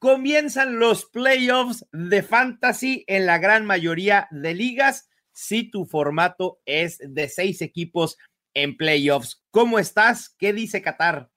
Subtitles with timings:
[0.00, 6.98] comienzan los playoffs de fantasy en la gran mayoría de ligas si tu formato es
[7.00, 8.18] de seis equipos
[8.54, 9.44] en playoffs.
[9.50, 10.34] ¿Cómo estás?
[10.38, 11.30] ¿Qué dice Qatar?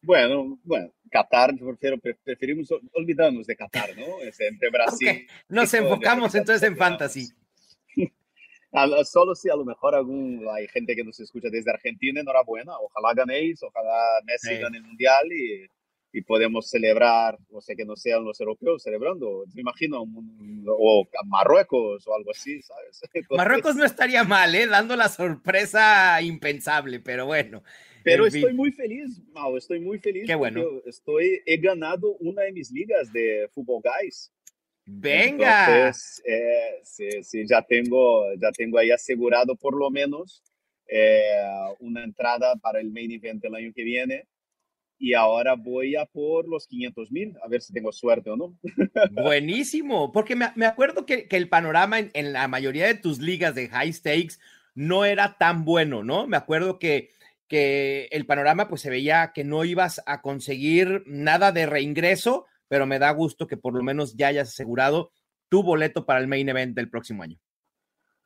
[0.00, 4.20] Bueno, bueno, Qatar, prefiero, preferimos olvidarnos de Qatar, ¿no?
[4.22, 5.28] Es entre Brasil.
[5.48, 7.28] Nos enfocamos entonces en fantasy.
[9.04, 13.12] Solo si a lo mejor algún, hay gente que nos escucha desde Argentina, enhorabuena, ojalá
[13.14, 15.68] ganéis, ojalá Messi gane el Mundial y
[16.12, 22.06] y podemos celebrar, o sea, que no sean los europeos celebrando, me imagino, o Marruecos
[22.06, 23.00] o algo así, ¿sabes?
[23.30, 24.66] Marruecos no estaría mal, ¿eh?
[24.66, 27.62] Dando la sorpresa impensable, pero bueno.
[28.04, 30.26] Pero estoy muy feliz, Mau, estoy muy feliz.
[30.26, 30.64] Qué bueno.
[30.84, 34.30] Estoy, he ganado una de mis ligas de Fútbol Guys.
[34.84, 35.66] Venga.
[35.66, 40.42] Entonces, eh, sí, sí, ya tengo, ya tengo ahí asegurado por lo menos
[40.88, 41.22] eh,
[41.78, 44.26] una entrada para el main event del año que viene
[45.02, 48.56] y ahora voy a por los 500 mil, a ver si tengo suerte o no.
[49.10, 53.92] Buenísimo, porque me, acuerdo que, el panorama en, la mayoría de tus ligas de high
[53.92, 54.38] stakes
[54.76, 56.28] no era tan bueno, ¿no?
[56.28, 57.10] Me acuerdo que,
[57.48, 62.86] que el panorama pues se veía que no ibas a conseguir nada de reingreso, pero
[62.86, 65.10] me da gusto que por lo menos ya hayas asegurado
[65.48, 67.40] tu boleto para el main event del próximo año.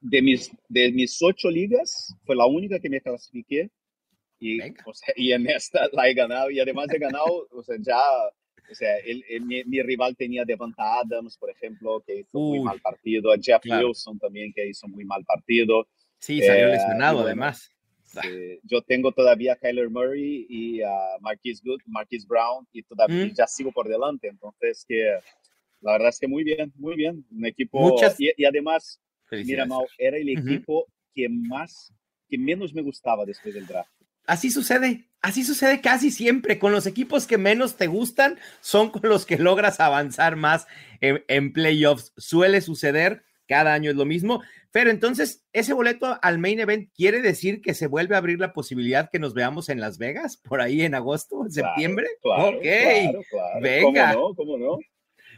[0.02, 3.70] De mis, de mis ocho ligas, fue la única que me clasifiqué
[4.38, 7.76] y, o sea, y en esta la he ganado y además he ganado, o sea,
[7.80, 8.00] ya,
[8.70, 12.80] o sea, el, mi, mi, rival tenía Devonta Adams, por ejemplo, que hizo muy mal
[12.80, 15.86] partido, a Jeff Wilson también, que hizo muy mal partido.
[16.18, 17.70] Sí, salió eh, lesionado además.
[18.62, 20.90] yo tengo todavía a Kyler Murray y a
[21.20, 23.34] Marquise Good, Marquise Brown y todavía mm.
[23.34, 25.18] ya sigo por delante, entonces que
[25.80, 28.16] la verdad es que muy bien, muy bien, un equipo Muchas...
[28.18, 29.00] y, además,
[29.30, 31.92] mira, Mau, era el equipo que más,
[32.28, 33.90] que menos me gustaba después del draft.
[34.26, 36.58] Así sucede, así sucede casi siempre.
[36.58, 40.66] Con los equipos que menos te gustan, son con los que logras avanzar más
[41.00, 42.12] en, playoffs.
[42.16, 44.42] Suele suceder, cada año es lo mismo.
[44.72, 48.52] Pero entonces, ese boleto al main event quiere decir que se vuelve a abrir la
[48.52, 52.08] posibilidad que nos veamos en Las Vegas, por ahí en agosto, en septiembre.
[52.20, 54.12] Claro, ok, venga.
[54.12, 54.34] ¿Cómo no?
[54.34, 54.78] ¿Cómo no?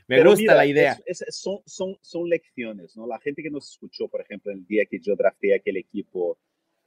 [0.09, 0.99] Me gusta la idea.
[1.28, 3.06] son, son, son lecciones, ¿no?
[3.06, 6.38] La gente que nos escuchó, por ejemplo, el día que yo drafté aquel equipo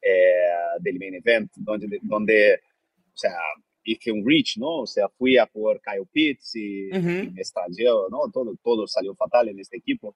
[0.02, 3.38] eh, del main event, donde, donde, o sea,
[3.84, 4.82] hice un reach, ¿no?
[4.82, 8.30] O sea, fui a por Kyle Pitts y, me estalló, ¿no?
[8.32, 10.16] Todo, todo salió fatal en este equipo.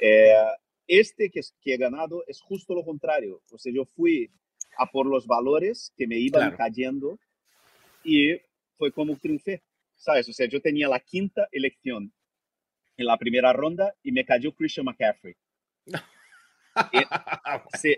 [0.00, 0.32] Eh,
[0.86, 3.42] este que, que he ganado es justo lo contrario.
[3.50, 4.30] O sea, yo fui
[4.78, 7.18] a por los valores que me iban cayendo
[8.04, 8.36] y
[8.76, 9.62] fue como triunfé,
[9.94, 10.28] ¿sabes?
[10.28, 12.12] O sea, yo tenía la quinta elección
[12.96, 15.34] en la primera ronda y me cayó Christian McCaffrey.
[16.92, 16.98] y,
[17.78, 17.96] sí,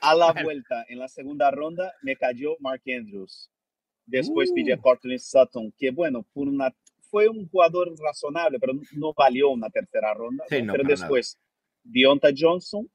[0.00, 3.50] a la vuelta, en la segunda ronda, me cayó Mark Andrews.
[4.06, 4.54] Después uh.
[4.54, 6.74] pillé Cortland Sutton, que bueno, por una,
[7.10, 10.44] fue un jugador razonable, pero no valió una tercera ronda.
[10.48, 11.38] pero después,
[11.82, 12.90] Deonta Johnson,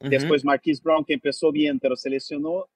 [0.00, 2.68] después Marquise Brown, que empezó bien, pero se lesionó.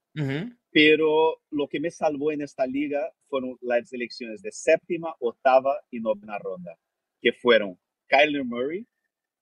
[0.72, 6.00] Pero lo que me salvó en esta liga fueron las elecciones de séptima, octava y
[6.00, 6.76] novena ronda,
[7.20, 8.86] que fueron Kyler Murray,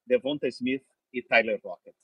[0.05, 1.95] Devonta Smith y Tyler Rocket.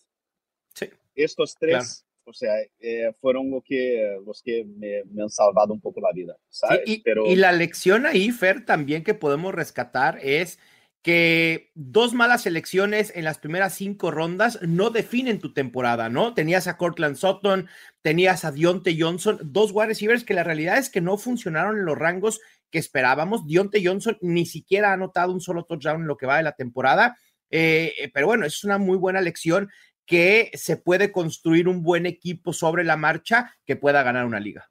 [0.75, 0.89] Sí.
[1.15, 6.01] Estos tres o sea, eh, fueron lo que, los que me, han salvado un poco
[6.01, 6.81] la vida, ¿sabes?
[6.85, 7.25] y, Pero...
[7.25, 10.59] y la lección ahí, Fer, también que podemos rescatar es
[11.05, 16.33] que dos malas elecciones en las primeras cinco rondas no definen tu temporada, ¿no?
[16.33, 17.67] Tenías a Cortland Sutton,
[18.01, 21.85] tenías a Dionte Johnson, dos wide receivers que la realidad es que no funcionaron en
[21.85, 23.45] los rangos que esperábamos.
[23.45, 26.53] Dionte Johnson ni siquiera ha anotado un solo touchdown en lo que va de la
[26.53, 27.15] temporada.
[27.51, 29.69] Eh, eh, pero bueno, es una muy buena lección
[30.05, 34.69] que se puede construir un buen equipo sobre la marcha que pueda ganar una liga.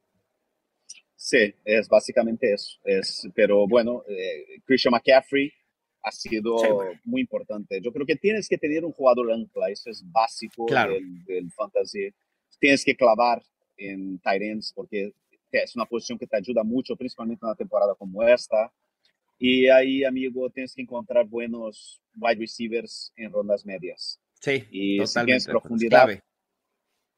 [1.16, 2.78] Sí, es básicamente eso.
[2.84, 5.52] Es, pero bueno, eh, Christian McCaffrey
[6.02, 6.56] ha sido
[7.04, 7.80] muy importante.
[7.80, 12.12] Yo creo que tienes que tener un jugador ancla, eso es básico del, fantasy.
[12.60, 13.42] Tienes que clavar
[13.76, 15.12] en tight ends porque
[15.50, 18.70] es una posición que te ayuda mucho, principalmente en una temporada como esta.
[19.38, 24.20] Y ahí, amigo, tienes que encontrar buenos wide receivers en rondas medias.
[24.44, 25.40] Sí, y totalmente.
[25.40, 26.24] Si profundidad, es clave.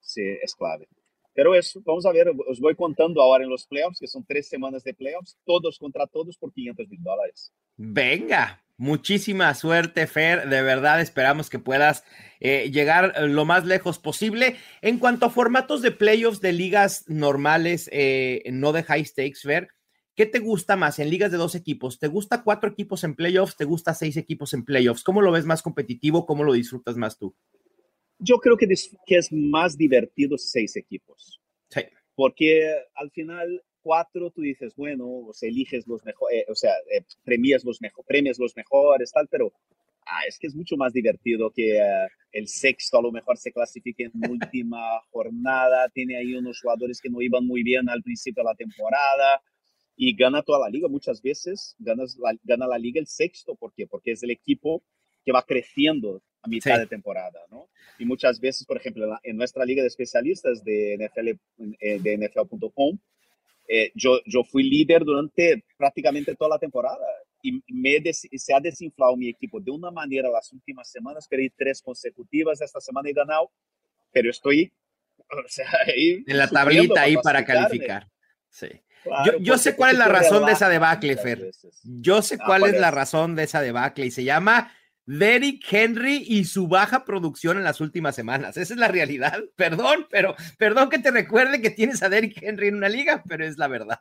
[0.01, 0.89] Sí, es clave.
[1.35, 4.49] Pero eso, vamos a ver, os voy contando ahora en los playoffs, que son tres
[4.49, 7.53] semanas de playoffs, todos contra todos por 500 mil dólares.
[7.77, 10.51] Venga, Muchísima suerte, Fer.
[10.51, 12.05] De verdad, esperamos que puedas
[12.41, 14.57] eh, llegar lo más lejos posible.
[14.83, 19.69] En cuanto a formatos de playoffs de ligas normales, eh, no de high stakes, Fer,
[20.17, 21.99] ¿qué te gusta más en ligas de dos equipos?
[21.99, 23.57] ¿Te gusta cuatro equipos en playoffs?
[23.57, 25.05] ¿Te gusta seis equipos en playoffs?
[25.05, 26.27] ¿Cómo lo ves más competitivo?
[26.27, 27.37] ¿Cómo lo disfrutas más tú?
[28.19, 28.67] Yo creo que,
[29.07, 31.41] que es más divertido seis equipos.
[31.69, 31.83] Sí.
[32.15, 36.73] Porque al final cuatro, tú dices, bueno, o sea, eliges los mejores, eh, o sea,
[36.91, 39.53] eh, premias los mejores, premias los mejores, tal, pero
[40.07, 43.53] ah, es que es mucho más divertido que eh, el sexto a lo mejor se
[43.53, 44.81] clasifique en última
[45.11, 49.43] jornada, tiene ahí unos jugadores que no iban muy bien al principio de la temporada
[49.97, 50.89] y gana toda la liga.
[50.89, 53.87] Muchas veces ganas la, gana la liga el sexto, ¿por qué?
[53.87, 54.83] Porque es el equipo
[55.25, 57.69] que va creciendo a mitad de temporada, ¿no?
[57.99, 61.31] Y muchas veces, por ejemplo, en, nuestra liga de especialistas de NFL,
[62.03, 62.99] de NFL.com,
[63.69, 67.05] eh, yo, yo fui líder durante prácticamente toda la temporada
[67.43, 71.27] y me se ha desinflado mi equipo de una manera las últimas semanas.
[71.29, 73.51] Perdí tres consecutivas esta semana y ganado,
[74.13, 74.73] pero estoy
[75.19, 78.09] o sea, en la tablita ahí para calificar.
[78.49, 78.69] Sí.
[79.25, 81.51] Yo, yo sé cuál es la razón de esa debacle, Fer.
[81.85, 84.73] Yo sé cuál es la razón de esa debacle y se llama
[85.07, 88.57] Derrick Henry y su baja producción en las últimas semanas.
[88.57, 89.41] Esa es la realidad.
[89.57, 93.45] Perdón, pero perdón que te recuerde que tienes a Derrick Henry en una liga, pero
[93.45, 94.01] es la verdad.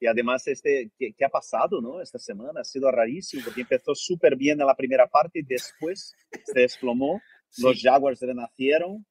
[0.00, 2.00] Y además, este, ¿qué, ha pasado no?
[2.00, 2.60] esta semana?
[2.60, 6.14] Ha sido rarísimo porque empezó súper bien en la primera parte y después
[6.44, 7.20] se desplomó.
[7.58, 9.06] Los Jaguars renacieron.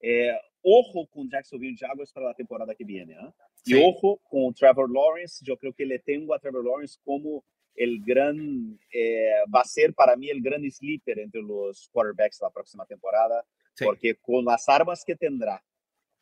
[0.00, 0.32] Eh,
[0.62, 3.14] ojo con Jacksonville Jaguars para la temporada que viene.
[3.14, 3.32] ¿eh?
[3.64, 5.44] Y ojo con Trevor Lawrence.
[5.44, 9.94] Yo creo que le tengo a Trevor Lawrence como el gran, eh, va a ser
[9.94, 13.44] para mí el gran sleeper entre los quarterbacks la próxima temporada,
[13.78, 15.64] porque con las armas que tendrá,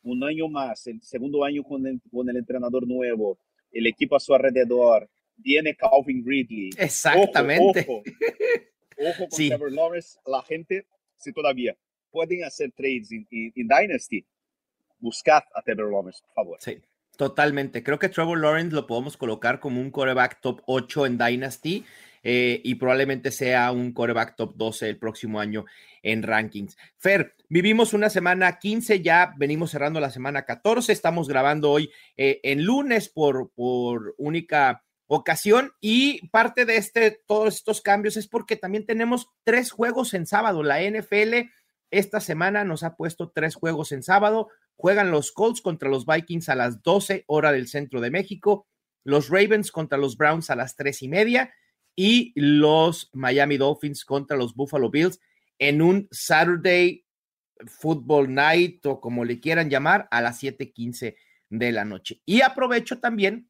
[0.01, 3.37] un año más, el segundo año con el, con el entrenador nuevo,
[3.71, 6.69] el equipo a su alrededor, viene Calvin Ridley.
[6.77, 7.85] Exactamente.
[7.89, 8.03] Ojo,
[8.97, 10.85] ojo, con Trevor Lawrence, la gente,
[11.17, 11.75] si todavía
[12.11, 13.25] pueden hacer trades en
[13.55, 14.25] Dynasty,
[14.99, 16.57] buscad a Trevor Lawrence, por favor.
[16.61, 16.81] Sí.
[17.19, 17.83] Totalmente.
[17.83, 21.83] Creo que Trevor Lawrence lo podemos colocar como un coreback top 8 en Dynasty
[22.23, 25.65] eh, y probablemente sea un coreback top 12 el próximo año
[26.01, 26.77] en rankings.
[26.97, 32.39] Fer, vivimos una semana 15, ya venimos cerrando la semana 14, estamos grabando hoy eh,
[32.43, 38.55] en lunes por, por única ocasión y parte de este, todos estos cambios es porque
[38.55, 40.63] también tenemos tres juegos en sábado.
[40.63, 41.49] La NFL
[41.91, 44.49] esta semana nos ha puesto tres juegos en sábado.
[44.75, 48.67] Juegan los Colts contra los Vikings a las 12 hora del centro de México,
[49.03, 51.53] los Ravens contra los Browns a las tres y media
[51.95, 55.19] y los Miami Dolphins contra los Buffalo Bills
[55.57, 57.05] en un Saturday
[57.65, 61.17] Football Night o como le quieran llamar a las 7:15
[61.49, 62.21] de la noche.
[62.25, 63.49] Y aprovecho también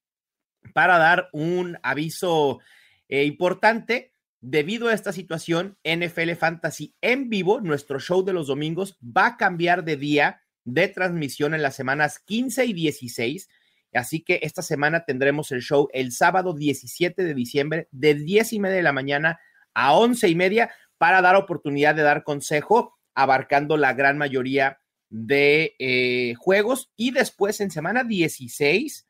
[0.73, 2.59] para dar un aviso
[3.07, 4.13] eh, importante.
[4.41, 9.37] Debido a esta situación, NFL Fantasy en vivo, nuestro show de los domingos, va a
[9.37, 13.49] cambiar de día de transmisión en las semanas 15 y 16.
[13.93, 18.59] Así que esta semana tendremos el show el sábado 17 de diciembre de 10 y
[18.59, 19.39] media de la mañana
[19.73, 25.75] a 11 y media para dar oportunidad de dar consejo abarcando la gran mayoría de
[25.79, 26.91] eh, juegos.
[26.95, 29.07] Y después en semana 16,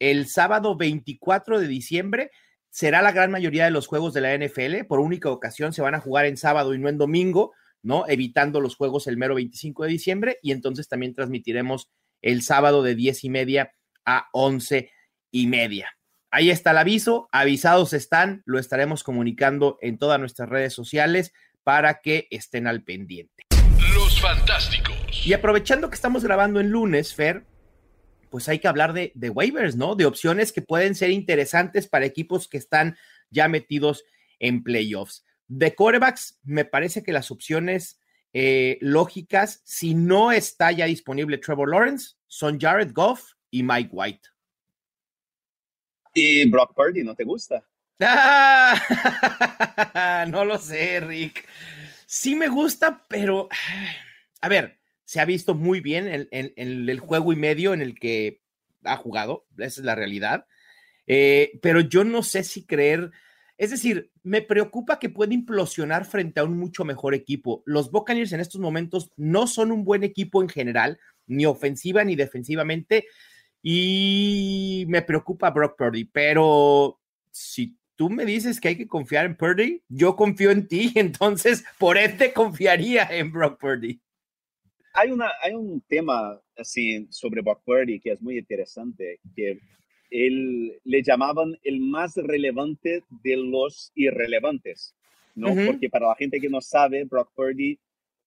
[0.00, 2.30] el sábado 24 de diciembre,
[2.72, 4.86] será la gran mayoría de los juegos de la NFL.
[4.88, 7.52] Por única ocasión se van a jugar en sábado y no en domingo.
[7.82, 8.04] ¿no?
[8.08, 11.90] Evitando los juegos el mero 25 de diciembre y entonces también transmitiremos
[12.22, 14.90] el sábado de 10 y media a 11
[15.32, 15.90] y media.
[16.30, 21.32] Ahí está el aviso, avisados están, lo estaremos comunicando en todas nuestras redes sociales
[21.62, 23.44] para que estén al pendiente.
[23.94, 24.96] Los fantásticos.
[25.26, 27.44] Y aprovechando que estamos grabando en lunes, Fer,
[28.32, 29.94] pues hay que hablar de, de waivers, ¿no?
[29.94, 32.96] De opciones que pueden ser interesantes para equipos que están
[33.30, 34.04] ya metidos
[34.40, 35.24] en playoffs.
[35.46, 38.00] De corebacks, me parece que las opciones
[38.32, 44.28] eh, lógicas, si no está ya disponible Trevor Lawrence, son Jared Goff y Mike White.
[46.14, 47.62] ¿Y Brock Purdy no te gusta?
[50.28, 51.46] no lo sé, Rick.
[52.06, 53.50] Sí me gusta, pero
[54.40, 54.80] a ver,
[55.12, 58.40] se ha visto muy bien en, el juego y medio en el que
[58.82, 60.46] ha jugado, esa es la realidad.
[61.06, 63.10] Eh, pero yo no sé si creer
[63.58, 67.62] es decir, me preocupa que pueda implosionar frente a un mucho mejor equipo.
[67.66, 72.16] Los Buccaneers en estos momentos no son un buen equipo en general, ni ofensiva ni
[72.16, 73.04] defensivamente,
[73.62, 76.98] y me preocupa Brock Purdy, pero
[77.30, 81.64] si tú me dices que hay que confiar en Purdy, yo confío en ti, entonces
[81.78, 84.00] por este confiaría en Brock Purdy.
[84.94, 89.58] Hay, una, hay un tema así sobre Brock Purdy que es muy interesante, que
[90.10, 94.94] él, le llamaban el más relevante de los irrelevantes,
[95.34, 95.54] ¿no?
[95.66, 97.78] Porque para la gente que no sabe, Brock Purdy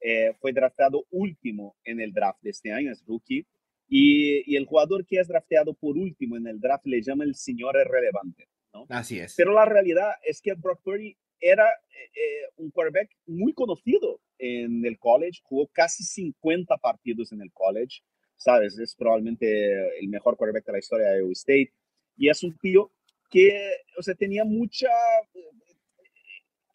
[0.01, 3.45] eh, fue draftado último en el draft de este año, es rookie,
[3.87, 7.35] y, y, el jugador que es drafteado por último en el draft le llama el
[7.35, 8.87] señor irrelevante, ¿no?
[8.89, 9.35] Así es.
[9.37, 14.85] Pero la realidad es que Brock Purdy era eh, eh, un quarterback muy conocido en
[14.85, 18.01] el college, jugó casi 50 partidos en el college,
[18.35, 18.77] ¿sabes?
[18.77, 21.71] Es probablemente el mejor quarterback de la historia de Iowa State.
[22.17, 22.91] Y es un tío
[23.29, 24.89] que, o sea, tenía mucha...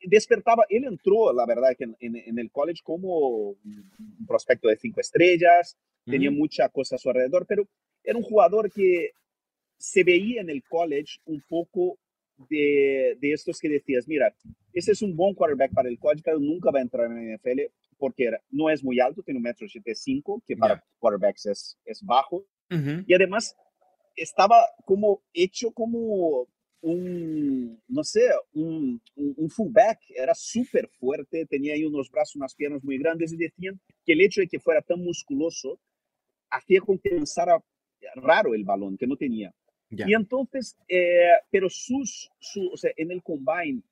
[0.03, 5.77] Despertaba, él entró, la verdad, que en, el college como un prospecto de cinco estrellas,
[6.07, 7.69] tenía mucha cosa a su alrededor, pero
[8.03, 9.11] era un jugador que
[9.77, 11.99] se veía en el college un poco
[12.49, 14.35] de, de, estos que decías, mira,
[14.73, 17.37] ese es un buen quarterback para el college, pero nunca va a entrar en la
[17.37, 17.61] NFL
[17.99, 22.45] porque no es muy alto, tiene un metro cinco, que para quarterbacks es, es bajo.
[23.07, 23.57] Y además
[24.17, 26.47] estaba como hecho como
[26.83, 28.23] un, no sé,
[28.55, 33.37] un, un, fullback, era súper fuerte, tenía ahí unos brazos, unas piernas muy grandes y
[33.37, 35.81] decían que el hecho de que fuera tan musculoso
[36.49, 37.63] hacía con que lanzara
[38.15, 39.53] raro el balón, que no tenía.
[39.91, 43.83] Y entonces, eh, pero sus, su, o sea, en el combine,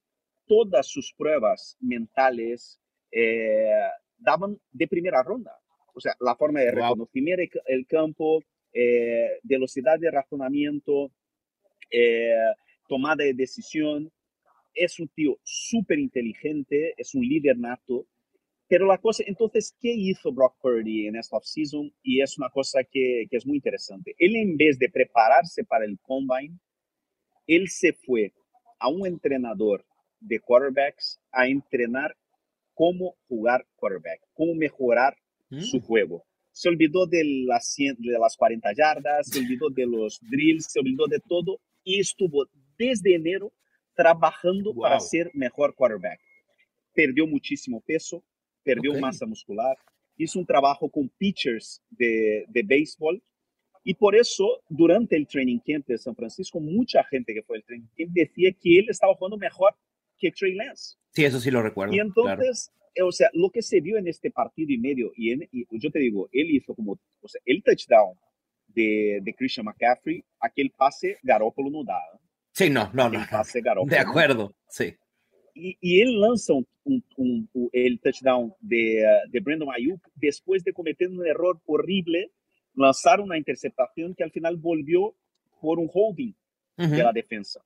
[0.46, 3.70] todas sus pruebas mentales eh,
[4.16, 5.52] daban de primera ronda.
[5.94, 11.10] O sea, la forma de reconocer el, campo, eh, velocidad de razonamiento,
[12.86, 14.12] tomada de decisión.
[14.72, 18.06] Es un tío súper inteligente, es un líder nato
[18.68, 21.90] pero la cosa, entonces, ¿qué hizo Brock Purdy en esta offseason?
[22.02, 24.14] Y es una cosa que, que, es muy interesante.
[24.18, 26.58] Él, en vez de prepararse para el combine,
[27.46, 28.34] él se fue
[28.78, 29.84] a un entrenador
[30.20, 32.14] de quarterbacks a entrenar
[32.74, 35.16] cómo jugar quarterback, cómo mejorar
[35.50, 35.80] su mm.
[35.80, 36.24] juego.
[36.52, 41.06] Se olvidó de las, de las 40 yardas, se olvidó de los drills, se olvidó
[41.06, 42.46] de todo y estuvo
[42.78, 43.52] desde enero
[43.94, 46.20] trabajando para ser mejor quarterback.
[46.94, 48.24] Perdió muchísimo peso,
[48.74, 49.76] perdió masa muscular,
[50.16, 53.22] hizo un trabajo con pitchers de, de béisbol
[53.84, 57.64] y por eso durante el training camp de San Francisco, mucha gente que fue al
[57.64, 59.74] training camp decía que él estaba jugando mejor
[60.18, 60.96] que Trey Lance.
[61.12, 61.94] Sí, eso sí lo recuerdo.
[61.94, 65.32] Y entonces, eh, o sea, lo que se vio en este partido y medio, y,
[65.32, 68.14] en, yo te digo, él hizo como, o sea, el touchdown
[68.66, 71.98] de, de Christian McCaffrey, aquel pase Garoppolo no da.
[72.52, 73.24] Sí, no, no, no.
[73.30, 74.94] Pase Garoppolo, de acuerdo, sí
[75.58, 81.26] y, él lanza un, el touchdown de, uh, de Brandon Ayuk después de cometer un
[81.26, 82.30] error horrible,
[82.74, 85.14] lanzar una interceptación que al final volvió
[85.60, 86.32] por un holding
[86.76, 87.60] de la defensa,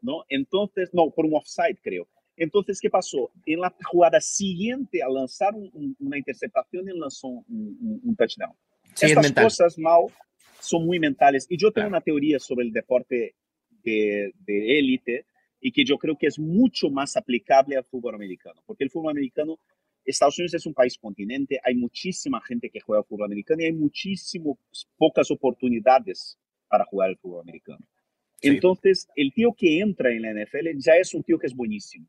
[0.00, 0.24] ¿no?
[0.30, 2.08] Entonces, no, por un offside, creo.
[2.34, 3.30] Entonces, ¿qué pasó?
[3.44, 8.54] En la jugada siguiente, al lanzar una interceptación, él lanzó un, touchdown.
[8.98, 10.10] Estas cosas, Mau,
[10.60, 11.46] son muy mentales.
[11.50, 13.34] Y yo tengo una teoría sobre el deporte
[13.82, 15.26] de élite,
[15.66, 19.12] y que yo creo que es mucho más aplicable al fútbol americano, porque el fútbol
[19.12, 19.58] americano,
[20.04, 23.72] Estados Unidos es un país continente, hay muchísima gente que juega fútbol americano y hay
[23.72, 24.58] muchísimas
[24.98, 27.82] pocas oportunidades para jugar el fútbol americano.
[28.42, 32.06] Entonces, el tío que entra en la NFL ya es un tío que es buenísimo.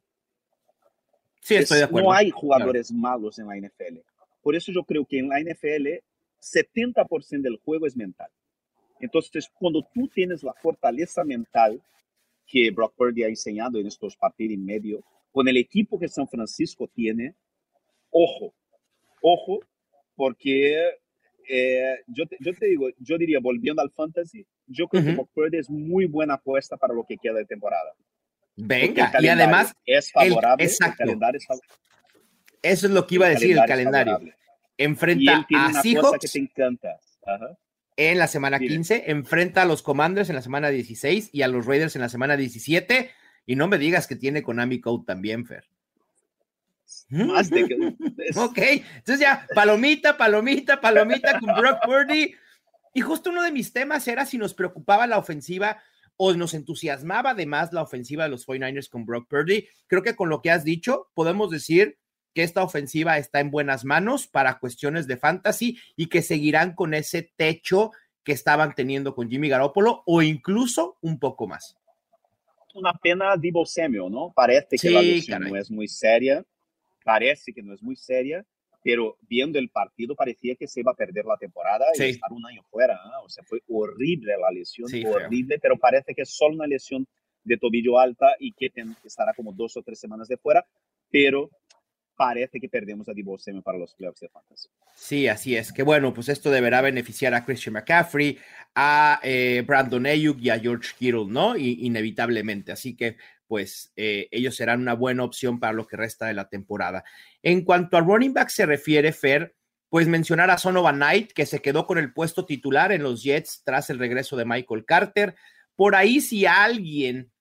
[1.40, 2.10] Sí, estoy de acuerdo.
[2.10, 4.00] No hay jugadores malos en la NFL.
[4.42, 6.04] Por eso yo creo que en la NFL
[6.42, 8.30] 70% del juego es mental.
[9.00, 11.82] Entonces, cuando tú tienes la fortaleza mental
[12.46, 16.28] que Brock Purdy ha enseñado en estos partidos y medio, con el equipo que San
[16.28, 17.36] Francisco tiene,
[18.10, 18.54] ojo,
[19.22, 19.60] ojo,
[20.16, 20.92] porque
[21.50, 25.30] eh, yo, te, yo, te, digo, yo diría, volviendo al fantasy, yo creo que Brock
[25.34, 27.94] Purdy es muy buena apuesta para lo que queda de temporada.
[28.56, 30.64] Venga, y además es favorable.
[30.64, 31.04] exacto.
[32.62, 34.20] Eso es lo que iba a decir el calendario.
[34.78, 36.20] Enfrenta a Seahawks.
[36.20, 37.00] que te encanta.
[37.26, 37.58] Ajá
[37.98, 41.66] en la semana 15, enfrenta a los Commanders en la semana 16 y a los
[41.66, 43.12] Raiders en la semana 17.
[43.46, 45.66] Y no me digas que tiene Konami Code también, Fer.
[47.10, 47.76] Más de que...
[48.40, 52.36] ok, entonces ya, palomita, palomita, palomita con Brock Purdy.
[52.94, 55.82] Y justo uno de mis temas era si nos preocupaba la ofensiva
[56.18, 59.68] o nos entusiasmaba además la ofensiva de los 49ers con Brock Purdy.
[59.88, 61.98] Creo que con lo que has dicho, podemos decir
[62.36, 66.94] que esta ofensiva está en buenas manos para cuestiones de fantasy y que seguirán con
[66.94, 67.92] ese techo
[68.26, 71.78] que estaban teniendo con Jimmy Garoppolo o incluso un poco más.
[72.74, 74.34] Una pena Divo Samuel, ¿no?
[74.36, 76.44] Parece que la lesión no es muy seria,
[77.06, 78.46] parece que no es muy seria,
[78.84, 82.46] pero viendo el partido parecía que se iba a perder la temporada y estar un
[82.46, 83.00] año fuera.
[83.24, 87.08] O sea, fue horrible la lesión, horrible, pero parece que es solo una lesión
[87.46, 88.74] de tobillo alta y que
[89.06, 90.66] estará como dos o tres semanas de fuera,
[91.10, 91.50] pero
[92.16, 94.70] parece que perdemos a Divo para los playoffs de Fantasy.
[94.94, 95.72] Sí, así es.
[95.72, 98.38] Que bueno, pues esto deberá beneficiar a Christian McCaffrey,
[98.74, 101.58] a eh, Brandon Ayuk y a George Kittle, ¿no?
[101.58, 102.72] Y, inevitablemente.
[102.72, 103.18] Así que,
[103.48, 107.04] pues, eh, ellos serán una buena opción para lo que resta de la temporada.
[107.44, 109.56] En cuanto a running back se refiere, Fer,
[109.90, 113.64] pues mencionar a Sonovan Knight, que se quedó con el puesto titular en los Jets
[113.64, 115.36] tras el regreso de Michael Carter.
[115.76, 117.32] Por ahí, si alguien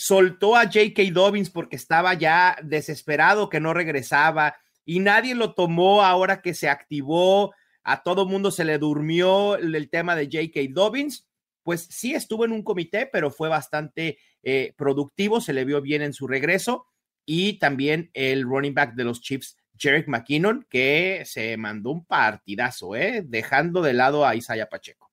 [0.00, 1.02] soltó a J.K.
[1.12, 6.70] Dobbins porque estaba ya desesperado que no regresaba y nadie lo tomó ahora que se
[6.70, 7.52] activó,
[7.82, 10.72] a todo mundo se le durmió el, tema de J.K.
[10.72, 11.28] Dobbins,
[11.62, 16.00] pues sí estuvo en un comité, pero fue bastante eh, productivo, se le vio bien
[16.00, 16.86] en su regreso
[17.26, 22.96] y también el running back de los Chiefs, Jerick McKinnon, que se mandó un partidazo,
[22.96, 23.22] ¿eh?
[23.22, 25.10] dejando de lado a Isaiah Pacheco.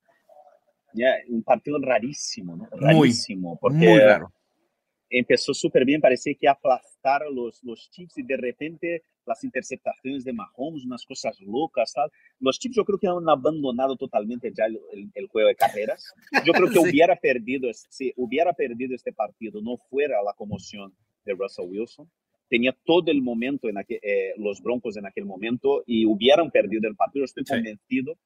[0.94, 2.68] Ya, un partido rarísimo, ¿no?
[2.72, 4.32] Rarísimo, porque muy raro
[5.10, 10.32] empezó súper bien, parecía que aplastaron los, los Chiefs y de repente las interceptaciones de
[10.32, 12.10] Mahomes, unas cosas locas, tal.
[12.40, 14.78] Los Chiefs yo creo que han abandonado totalmente ya el,
[15.14, 16.12] el, juego de carreras.
[16.44, 21.34] Yo creo que hubiera perdido, si hubiera perdido este partido, no fuera la conmoción de
[21.34, 22.10] Russell Wilson.
[22.48, 26.88] Tenía todo el momento en aquel, eh, los Broncos en aquel momento y hubieran perdido
[26.88, 28.18] el partido, estoy convencido.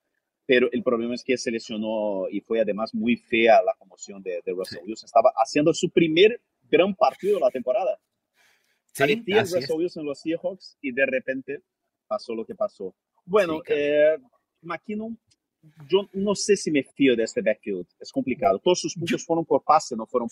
[0.45, 4.41] Pero el problema es que se lesionó y fue además muy fea la conmoción de,
[4.45, 5.07] de Russell Wilson.
[5.07, 6.41] Estaba haciendo su primer
[6.73, 7.99] gran partido de la temporada.
[8.93, 9.45] Sí, Parecía
[9.97, 11.63] en los Seahawks y de repente
[12.07, 12.95] pasó lo que pasó.
[13.25, 14.19] Bueno, eh,
[14.63, 15.19] McKinnon,
[15.89, 17.87] yo no sé si me fío de este backfield.
[18.01, 18.59] Es complicado.
[18.59, 20.29] Todos sus puntos fueron por pase, no fueron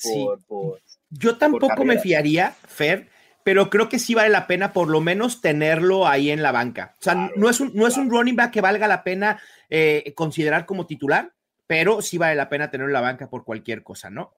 [0.46, 0.80] por.
[1.10, 3.08] yo tampoco me fiaría, Fer,
[3.44, 6.96] pero creo que sí vale la pena por lo menos tenerlo ahí en la banca.
[7.00, 10.12] O sea, no, es un, no es un running back que valga la pena eh,
[10.14, 11.32] considerar como titular,
[11.66, 14.34] pero sí vale la pena tenerlo en la banca por cualquier cosa, ¿no?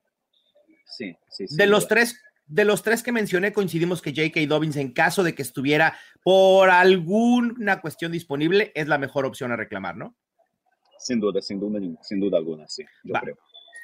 [0.96, 4.40] Sí, sí, De los tres, de los tres que mencioné, coincidimos que J.K.
[4.46, 9.56] Dobbins, en caso de que estuviera por alguna cuestión disponible, es la mejor opción a
[9.56, 10.14] reclamar, ¿no?
[10.98, 13.38] Sin duda, sin duda, sin duda alguna, sí, yo creo.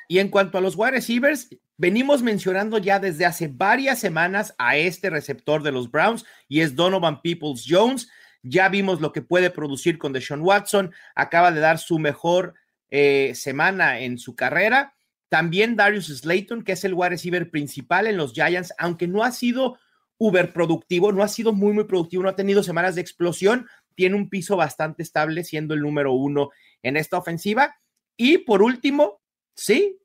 [0.06, 4.76] Y en cuanto a los wide receivers, venimos mencionando ya desde hace varias semanas a
[4.76, 8.08] este receptor de los Browns y es Donovan Peoples Jones.
[8.42, 10.92] Ya vimos lo que puede producir con Deshaun Watson.
[11.14, 12.54] Acaba de dar su mejor
[12.90, 14.94] eh, semana en su carrera
[15.28, 19.32] también Darius Slayton, que es el wide receiver principal en los Giants, aunque no ha
[19.32, 19.78] sido
[20.18, 24.16] uber productivo, no ha sido muy, muy productivo, no ha tenido semanas de explosión, tiene
[24.16, 26.50] un piso bastante estable, siendo el número uno
[26.82, 27.76] en esta ofensiva.
[28.16, 29.20] Y por último,
[29.54, 29.98] sí,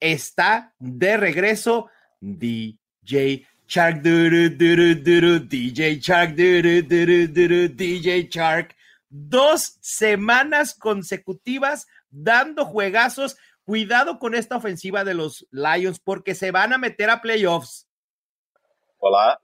[0.00, 1.88] está de regreso
[2.20, 8.76] DJ Shark, DJ Shark, DJ Shark.
[9.08, 16.72] Dos semanas consecutivas dando juegazos Cuidado con esta ofensiva de los Lions porque se van
[16.72, 17.88] a meter a playoffs.
[18.98, 19.40] Hola.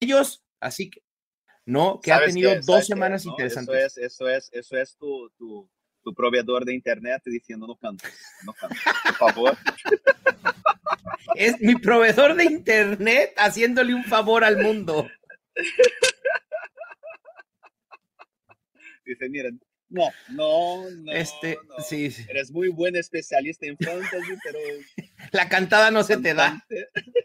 [0.00, 1.02] Ellos, así que
[1.64, 3.96] no, que ha tenido dos semanas interesantes.
[3.96, 5.68] Eso es, eso es, eso es tu, tu,
[6.02, 9.58] tu proveedor de internet diciendo no cantes, no cantes, por favor.
[11.34, 15.08] es mi proveedor de internet haciéndole un favor al mundo.
[19.04, 21.12] Dice, miren, no, no, no.
[21.12, 24.58] Este, Sí, sí, Eres muy buen especialista en fantasy, pero.
[25.32, 26.64] La cantada no se te da.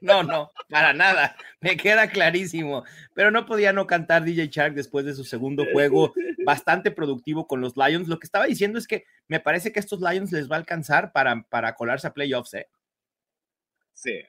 [0.02, 1.36] No, no, para nada.
[1.62, 2.84] Me queda clarísimo.
[3.13, 6.13] Pero no podía no cantar DJ Shark después de su segundo juego,
[6.45, 8.08] bastante productivo con los Lions.
[8.08, 10.60] Lo que estaba diciendo es que me parece que a estos Lions les va a
[10.60, 12.67] alcanzar para, para colarse a playoffs, ¿eh?
[13.93, 14.21] Sí.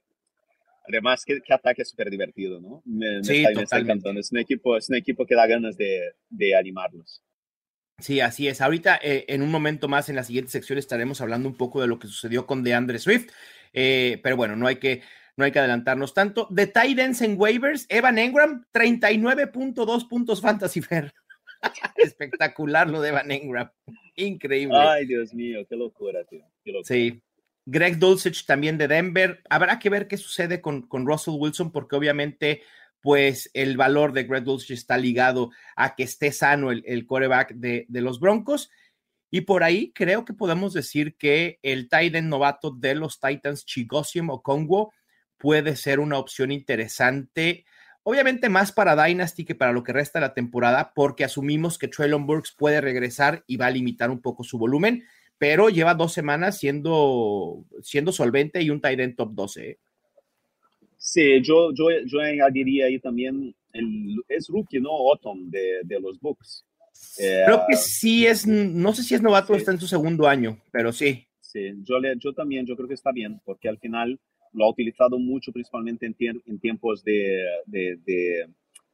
[0.87, 2.83] Además, que, ataque súper divertido, ¿no?
[3.23, 4.11] sí, totalmente.
[4.19, 7.24] Es un equipo, es un equipo que da ganas de, de animarlos.
[7.99, 8.61] Sí, así es.
[8.61, 11.87] Ahorita, eh, en un momento más, en la siguiente sección, estaremos hablando un poco de
[11.87, 13.31] lo que sucedió con DeAndre Swift.
[13.73, 15.03] Eh, pero bueno, no hay que,
[15.37, 16.49] no hay que adelantarnos tanto.
[16.51, 21.13] De Titans en waivers, Evan Engram, 39.2 puntos fantasy fair.
[21.97, 23.71] Espectacular lo de Evan Engram.
[24.17, 24.77] Increíble.
[24.77, 26.45] Ay, Dios mío, qué locura, tío.
[26.85, 27.23] Sí.
[27.67, 29.43] Greg Dulcich también de Denver.
[29.49, 32.63] Habrá que ver qué sucede con, con Russell Wilson, porque obviamente
[33.05, 37.53] pues el valor de Greg Dulcich está ligado a que esté sano el, el coreback
[37.53, 38.71] de, los Broncos.
[39.31, 44.31] Y por ahí creo que podemos decir que el Titan novato de los Titans, Chigosium
[44.31, 44.95] o Congo,
[45.37, 47.67] puede ser una opción interesante.
[48.05, 51.89] Obviamente más para Dynasty que para lo que resta de la temporada, porque asumimos que
[51.89, 55.05] Traylon Burks puede regresar y va a limitar un poco su volumen,
[55.37, 59.79] pero lleva dos semanas siendo, siendo solvente y un Titan top 12.
[61.07, 64.91] Sí, yo, yo, yo añadiría ahí también, el, es rookie, ¿no?
[64.91, 66.65] Autumn de, de los Bucks.
[67.19, 70.93] Creo que sí es, no sé si es novato está en su segundo año, pero
[70.93, 71.27] sí.
[71.41, 74.19] Sí, yo, le, yo también, yo creo que está bien, porque al final
[74.55, 78.49] lo ha utilizado mucho, principalmente en, en tiempos de, de,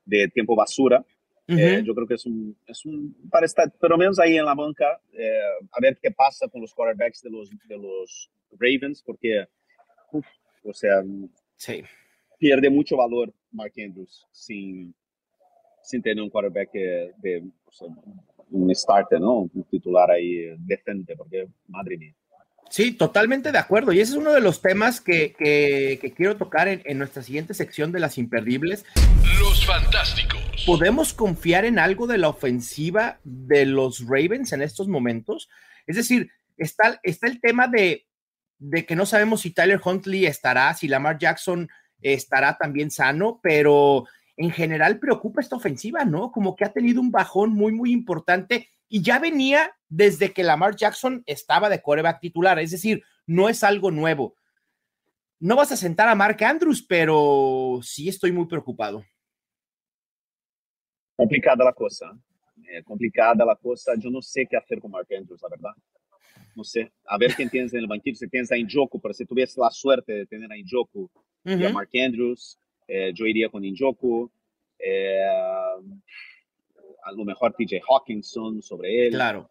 [0.04, 1.04] de tiempo basura.
[1.46, 4.54] Eh, yo creo que es un, es un, para estar, pero menos ahí en la
[4.54, 9.46] banca, eh, a ver qué pasa con los quarterbacks de los, de los Ravens, porque,
[10.64, 11.04] o sea,
[11.60, 11.84] sí.
[12.38, 14.94] pierde mucho valor Mark Andrews sin,
[15.82, 17.44] sin tener un quarterback de,
[18.50, 19.50] un starter, ¿no?
[19.52, 22.14] Un titular ahí decente, porque madre mía.
[22.68, 23.92] Sí, totalmente de acuerdo.
[23.92, 27.52] Y ese es uno de los temas que, que, quiero tocar en, en, nuestra siguiente
[27.52, 28.84] sección de las imperdibles.
[29.40, 30.40] Los fantásticos.
[30.66, 35.48] ¿Podemos confiar en algo de la ofensiva de los Ravens en estos momentos?
[35.86, 38.06] Es decir, está, está el tema de,
[38.60, 41.68] de que no sabemos si Tyler Huntley estará, si Lamar Jackson
[42.00, 44.04] estará también sano, pero
[44.36, 46.30] en general preocupa esta ofensiva, ¿no?
[46.30, 50.76] Como que ha tenido un bajón muy, muy importante y ya venía desde que Lamar
[50.76, 54.36] Jackson estaba de coreback titular, es decir, no es algo nuevo.
[55.38, 59.04] No vas a sentar a Mark Andrews, pero sí estoy muy preocupado.
[61.16, 62.12] Complicada la cosa.
[62.68, 63.92] Eh, complicada la cosa.
[63.96, 65.70] Yo no sé qué hacer con Mark Andrews, la verdad.
[66.60, 66.92] No sé.
[67.06, 68.16] A ver quién tienes en el banquillo.
[68.16, 71.10] Si tienes a Injoku, pero si tuviese la suerte de tener a Injoku
[71.42, 74.30] y a Mark Andrews, eh, yo iría con Injoku.
[74.78, 75.24] Eh,
[77.02, 79.14] a lo mejor TJ Hawkinson sobre él.
[79.14, 79.48] Claro.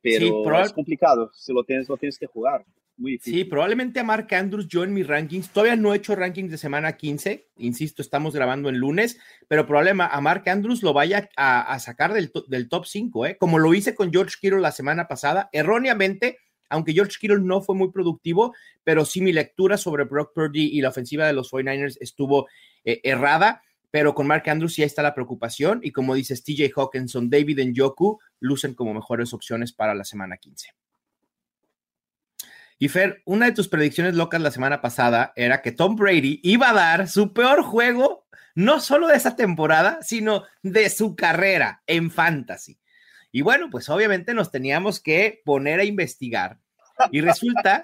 [0.00, 1.30] Pero es complicado.
[1.34, 2.64] Si lo tienes, lo tienes que jugar.
[2.98, 6.50] Muy sí, probablemente a Mark Andrews, yo en mis rankings, todavía no he hecho rankings
[6.50, 11.28] de semana 15, insisto, estamos grabando el lunes, pero probablemente a Mark Andrews lo vaya
[11.36, 13.36] a, sacar del, del, top 5, ¿eh?
[13.38, 17.76] como lo hice con George Kittle la semana pasada, erróneamente, aunque George Kittle no fue
[17.76, 21.98] muy productivo, pero sí mi lectura sobre Brock Purdy y la ofensiva de los 49ers
[22.00, 22.48] estuvo
[22.84, 27.30] eh, errada pero con Mark Andrews ya está la preocupación y como dices, TJ Hawkinson,
[27.30, 30.74] David Njoku lucen como mejores opciones para la semana 15.
[32.78, 36.70] Y Fer, una de tus predicciones locas la semana pasada era que Tom Brady iba
[36.70, 42.10] a dar su peor juego, no solo de esa temporada, sino de su carrera en
[42.10, 42.78] fantasy.
[43.32, 46.58] Y bueno, pues obviamente nos teníamos que poner a investigar.
[47.10, 47.82] Y resulta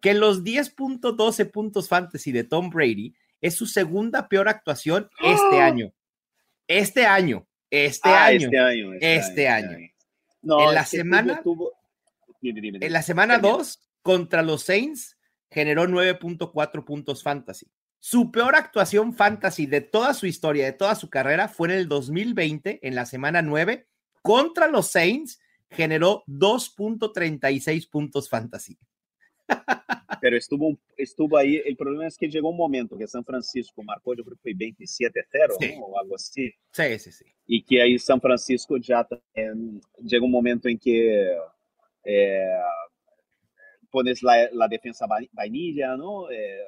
[0.00, 5.66] que los 10.12 puntos fantasy de Tom Brady es su segunda peor actuación este ¡Ah!
[5.66, 5.92] año.
[6.68, 7.46] Este año.
[7.68, 8.92] Este, ah, año, este año.
[8.94, 9.76] Este, este año.
[9.78, 11.42] en la semana.
[12.42, 15.18] En la semana 2 contra los Saints
[15.50, 17.66] generó 9.4 puntos fantasy.
[17.98, 21.88] Su peor actuación fantasy de toda su historia, de toda su carrera, fue en el
[21.88, 23.88] 2020, en la semana 9,
[24.22, 25.40] contra los Saints,
[25.70, 28.78] generó 2.36 puntos fantasy.
[30.20, 31.60] Pero estuvo, estuvo ahí.
[31.66, 34.54] El problema es que llegó un momento que San Francisco marcó, yo creo que fue
[34.54, 35.74] 27 a 0 sí.
[35.80, 35.86] ¿no?
[35.86, 36.54] o algo así.
[36.70, 37.24] Sí, sí, sí.
[37.44, 41.36] Y que ahí San Francisco ya también llega un momento en que
[42.04, 42.52] eh,
[43.96, 46.30] pones la, la, defensa vainilla, ¿no?
[46.30, 46.60] Eh,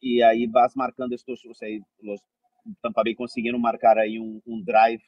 [0.00, 1.68] y ahí vas marcando estos, o sea,
[2.00, 2.20] los
[2.82, 5.00] Tampa Bay consiguieron marcar ahí un, un drive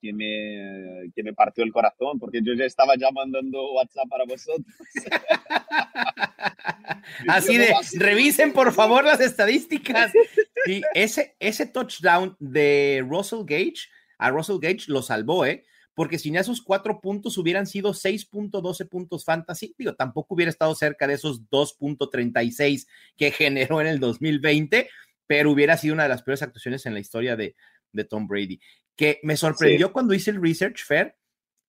[0.00, 4.24] que me, que me partió el corazón, porque yo ya estaba ya mandando WhatsApp para
[4.24, 4.66] vosotros.
[7.28, 10.12] Así de, revisen por favor las estadísticas.
[10.66, 13.86] Y ese, ese touchdown de Russell Gage,
[14.18, 15.64] a Russell Gage lo salvó, ¿eh?
[15.94, 19.74] Porque sin esos cuatro puntos hubieran sido 6.12 puntos fantasy.
[19.78, 24.88] Digo, tampoco hubiera estado cerca de esos 2.36 que generó en el 2020,
[25.26, 27.54] pero hubiera sido una de las peores actuaciones en la historia de,
[27.92, 28.60] de Tom Brady
[28.96, 31.16] que me sorprendió cuando hice el research, Fair.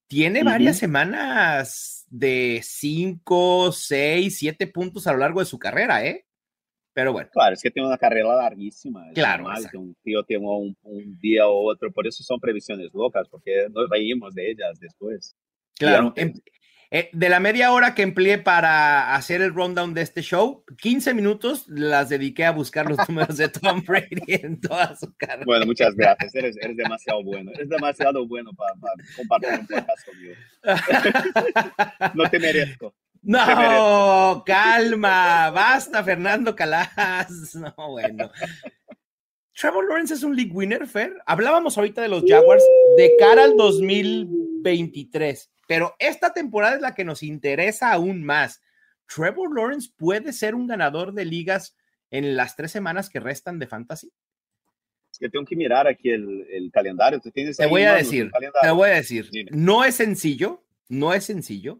[0.08, 6.28] Tiene varias semanas de 5, 6, 7 puntos a lo largo de su carrera, ¿eh?
[6.94, 7.30] Pero bueno.
[7.32, 9.06] Claro, es que tiene una carrera larguísima.
[9.14, 9.46] claro.
[9.70, 13.68] que un tío tenga un, un, día u otro, por eso son previsiones locas, porque
[13.72, 15.36] nos reímos de ellas después.
[15.76, 16.14] Claro,
[16.96, 21.16] eh, de la media hora que empleé para hacer el rundown de este show, 15
[21.16, 25.44] minutos las dediqué a buscar los números de Tom Brady en toda su carrera.
[25.44, 26.36] Bueno, muchas gracias.
[26.36, 27.50] Eres, eres demasiado bueno.
[27.56, 28.76] Eres demasiado bueno para,
[29.18, 30.36] compartir un podcast conmigo.
[32.14, 32.94] no te merezco.
[33.24, 37.56] No, calma, basta, Fernando Calas.
[37.56, 38.30] No, bueno.
[39.56, 41.14] Trevor Lawrence es un league winner, Fer.
[41.26, 42.64] Hablábamos ahorita de los Jaguars
[42.98, 45.52] de cara al 2023.
[45.68, 48.62] Pero esta temporada es la que nos interesa aún más.
[49.08, 51.78] ¿Trevor Lawrence puede ser un ganador de ligas
[52.12, 54.12] en las tres semanas que restan de fantasy?
[55.12, 57.22] Es que tengo que mirar aquí el, calendario.
[57.22, 58.32] te voy a decir,
[58.62, 61.80] te voy a decir, no es sencillo, no es sencillo.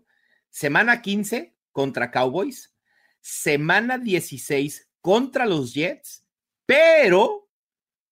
[0.54, 2.76] Semana 15 contra Cowboys,
[3.22, 6.28] semana 16 contra los Jets,
[6.68, 7.50] pero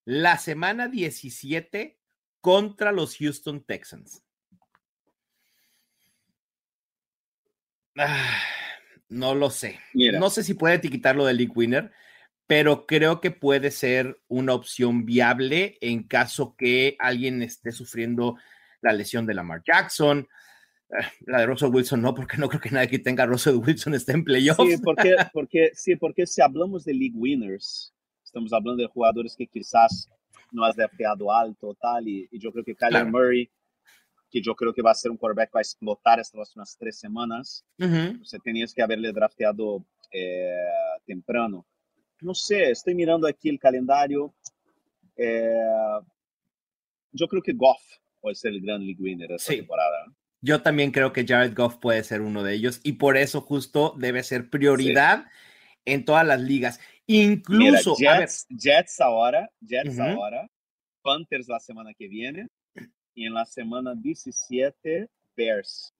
[0.06, 2.00] la semana 17
[2.42, 4.24] contra los Houston Texans.
[7.96, 8.40] Ah,
[9.08, 9.80] no lo sé.
[9.94, 11.92] No sé si puede etiquetarlo de League Winner,
[12.48, 18.36] pero creo que puede ser una opción viable en caso que alguien esté sufriendo
[18.82, 20.28] la lesión de Lamar Jackson.
[21.22, 24.12] La de Russell Wilson no, porque no creo que nadie que tenga Russell Wilson esté
[24.14, 24.62] en playoffs.
[24.70, 29.48] Sí, porque, porque, sí, porque si hablamos de league winners, estamos hablando de jugadores que
[29.48, 30.10] quizás
[30.52, 33.10] no has drafteado alto tal, y, y yo creo que Kyler Claro.
[33.10, 33.50] Murray,
[34.30, 36.76] que yo creo que va a ser un quarterback que va a explotar estas próximas
[36.78, 38.22] tres semanas, Ujú.
[38.22, 40.54] o sea, tenías que haberle drafteado eh,
[41.06, 41.66] temprano.
[42.22, 44.34] No sé, estoy mirando aquí el calendario.
[45.16, 45.54] eh,
[47.14, 47.82] yo creo que Goff
[48.20, 49.58] puede ser el gran league winner de esta Sí.
[49.58, 50.06] temporada.
[50.42, 53.94] Yo también creo que Jared Goff puede ser uno de ellos y por eso justo
[53.98, 55.26] debe ser prioridad
[55.86, 56.80] en todas las ligas.
[57.08, 60.02] Mira, Incluso, a ver, Jets, Jets ahora, Jets Ujú.
[60.02, 60.48] ahora,
[61.04, 62.48] Panthers la semana que viene
[63.14, 65.94] y en la semana 17 Bears.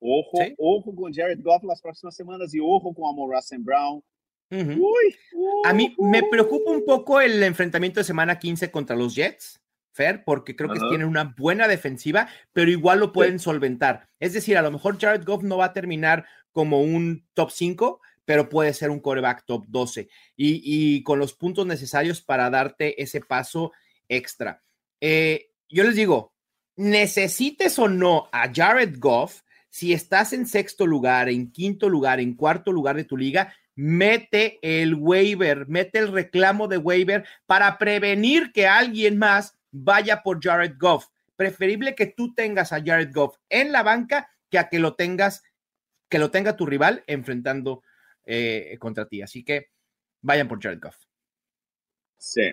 [0.00, 0.54] Ojo, Sí.
[0.58, 4.02] ojo con Jared Goff las próximas semanas y ojo con Amor Russell Brown.
[4.50, 4.72] ujú.
[4.72, 5.16] Uy,
[5.64, 6.28] a mí me uy.
[6.30, 9.60] preocupa un poco el enfrentamiento de semana 15 contra los Jets,
[9.94, 14.08] Fer, porque creo que tienen una buena defensiva, pero igual lo pueden solventar.
[14.18, 18.00] Es decir, a lo mejor Jared Goff no va a terminar como un top 5,
[18.24, 23.00] pero puede ser un coreback top 12 y, y con los puntos necesarios para darte
[23.02, 23.72] ese paso
[24.08, 24.62] extra.
[25.00, 26.32] Eh, yo les digo,
[26.76, 32.34] necesites o no a Jared Goff, si estás en sexto lugar, en quinto lugar, en
[32.34, 38.52] cuarto lugar de tu liga, mete el waiver, mete el reclamo de waiver para prevenir
[38.52, 41.08] que alguien más vaya por Jared Goff.
[41.36, 45.42] Preferible que tú tengas a Jared Goff en la banca que a que lo tengas,
[46.08, 47.82] que lo tenga tu rival enfrentando
[48.24, 49.20] eh, contra ti.
[49.20, 49.70] Así que
[50.22, 50.96] vayan por Jared Goff.
[52.16, 52.52] Sí.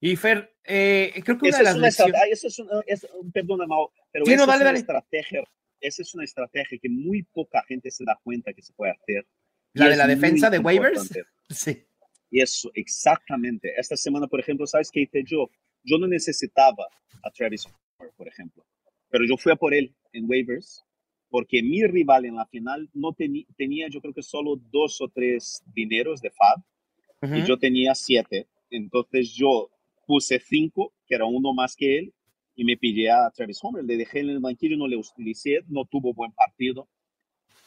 [0.00, 1.88] Y Fer, eh, creo que una de es las una
[2.28, 5.44] es una, es- perdona, Mau, pero Sí, no, esa dale, es una estrategia,
[5.80, 9.26] esa es una estrategia que muy poca gente se da cuenta que se puede hacer.
[9.74, 11.02] La de la defensa de waivers.
[11.02, 11.28] importante.
[11.50, 11.86] Sí.
[12.32, 13.72] Eso, exactamente.
[13.76, 15.50] Esta semana, por ejemplo, ¿sabes qué hice yo?
[15.84, 16.86] Yo no necesitaba
[17.22, 18.64] a Travis Homer, por ejemplo,
[19.10, 20.84] pero yo fui a por él en waivers
[21.32, 25.62] porque mi rival en la final no tenía, yo creo que solo dos o tres
[25.74, 28.48] dineros de FAB y yo tenía siete.
[28.70, 29.70] Entonces yo
[30.06, 32.14] puse cinco, que era uno más que él,
[32.54, 33.82] y me pillé a Travis Homer.
[33.82, 36.86] Le dejé en el banquillo, no le utilicé, no tuvo buen partido.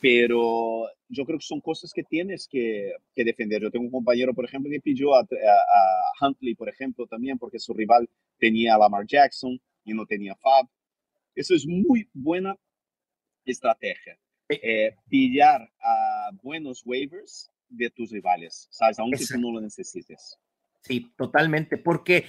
[0.07, 3.59] Pero yo creo que son cosas que tienes que, que defender.
[3.63, 7.39] Yo tengo un compañero, por ejemplo, que pidió a, a- a Huntley, por ejemplo, también,
[7.39, 10.67] porque su rival tenía a Lamar Jackson y no tenía Fab.
[11.33, 12.55] Eso es muy buena
[13.45, 14.15] estrategia.
[14.47, 14.59] Sí.
[14.61, 18.99] Eh, pillar a buenos waivers de tus rivales, ¿sabes?
[18.99, 20.37] Aunque tú no lo necesites.
[20.81, 22.25] Sí, totalmente, porque,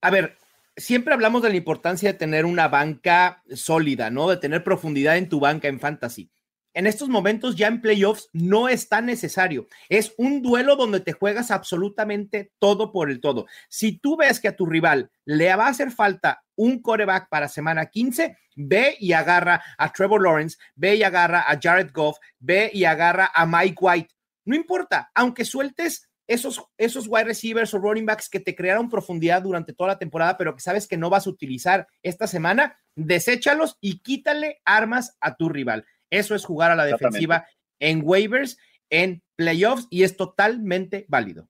[0.00, 0.38] a ver,
[0.78, 4.30] siempre hablamos de la importancia de tener una banca sólida, ¿no?
[4.30, 6.30] De tener profundidad en tu banca en fantasy.
[6.74, 9.66] En estos momentos ya en playoffs no es tan necesario.
[9.88, 13.46] Es un duelo donde te juegas absolutamente todo por el todo.
[13.68, 17.48] Si tú ves que a tu rival le va a hacer falta un coreback para
[17.48, 22.70] semana 15, ve y agarra a Trevor Lawrence, ve y agarra a Jared Goff, ve
[22.72, 24.14] y agarra a Mike White.
[24.44, 29.42] No importa, aunque sueltes esos, esos wide receivers o running backs que te crearon profundidad
[29.42, 33.76] durante toda la temporada, pero que sabes que no vas a utilizar esta semana, deséchalos
[33.80, 35.84] y quítale armas a tu rival.
[36.12, 37.46] Eso es jugar a la defensiva
[37.80, 38.58] en waivers,
[38.90, 41.48] en playoffs y es totalmente válido.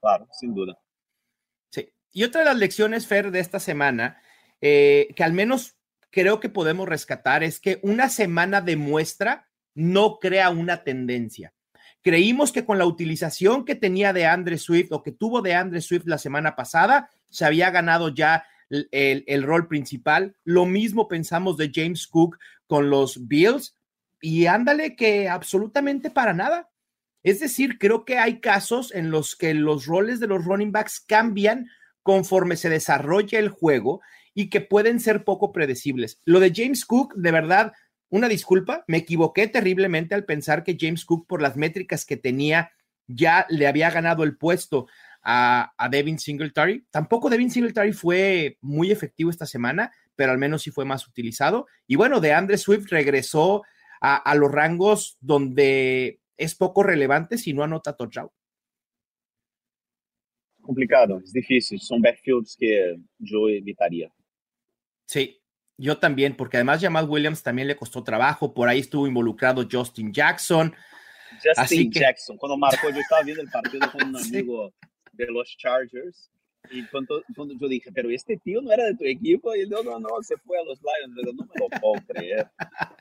[0.00, 0.76] Claro, sin duda.
[1.70, 1.88] Sí.
[2.12, 4.20] Y otra de las lecciones, Fer, de esta semana,
[4.60, 5.76] eh, que al menos
[6.10, 11.52] creo que podemos rescatar, es que una semana de muestra no crea una tendencia.
[12.02, 15.80] Creímos que con la utilización que tenía de Andre Swift o que tuvo de Andre
[15.80, 20.36] Swift la semana pasada, se había ganado ya el, el- el rol principal.
[20.44, 23.76] Lo mismo pensamos de James Cook con los Bills
[24.20, 26.70] y ándale que absolutamente para nada.
[27.22, 31.00] Es decir, creo que hay casos en los que los roles de los running backs
[31.00, 31.68] cambian
[32.02, 34.00] conforme se desarrolla el juego
[34.32, 36.20] y que pueden ser poco predecibles.
[36.24, 37.72] Lo de James Cook, de verdad,
[38.08, 42.70] una disculpa, me equivoqué terriblemente al pensar que James Cook, por las métricas que tenía,
[43.08, 44.86] ya le había ganado el puesto
[45.22, 46.86] a, a Devin Singletary.
[46.90, 51.66] Tampoco Devin Singletary fue muy efectivo esta semana, pero al menos sí fue más utilizado.
[51.86, 53.62] Y bueno, de Andre Swift regresó
[54.00, 58.30] a, a los rangos donde es poco relevante si no anota touchdown.
[60.60, 61.80] Complicado, es difícil.
[61.80, 64.12] Son backfields que yo evitaría.
[65.06, 65.40] Sí,
[65.76, 70.12] yo también, porque además Jamal Williams también le costó trabajo, por ahí estuvo involucrado Justin
[70.12, 70.74] Jackson.
[71.56, 74.38] Así Justin que- Jackson, cuando marcó, yo estaba viendo el partido con un Sí.
[74.38, 74.74] amigo
[75.12, 76.30] de los Chargers
[76.70, 76.84] Y
[77.58, 80.36] yo dije, pero este tío no era de tu equipo, y no, no, no, se
[80.38, 82.50] fue a los Lions, no me lo puedo creer.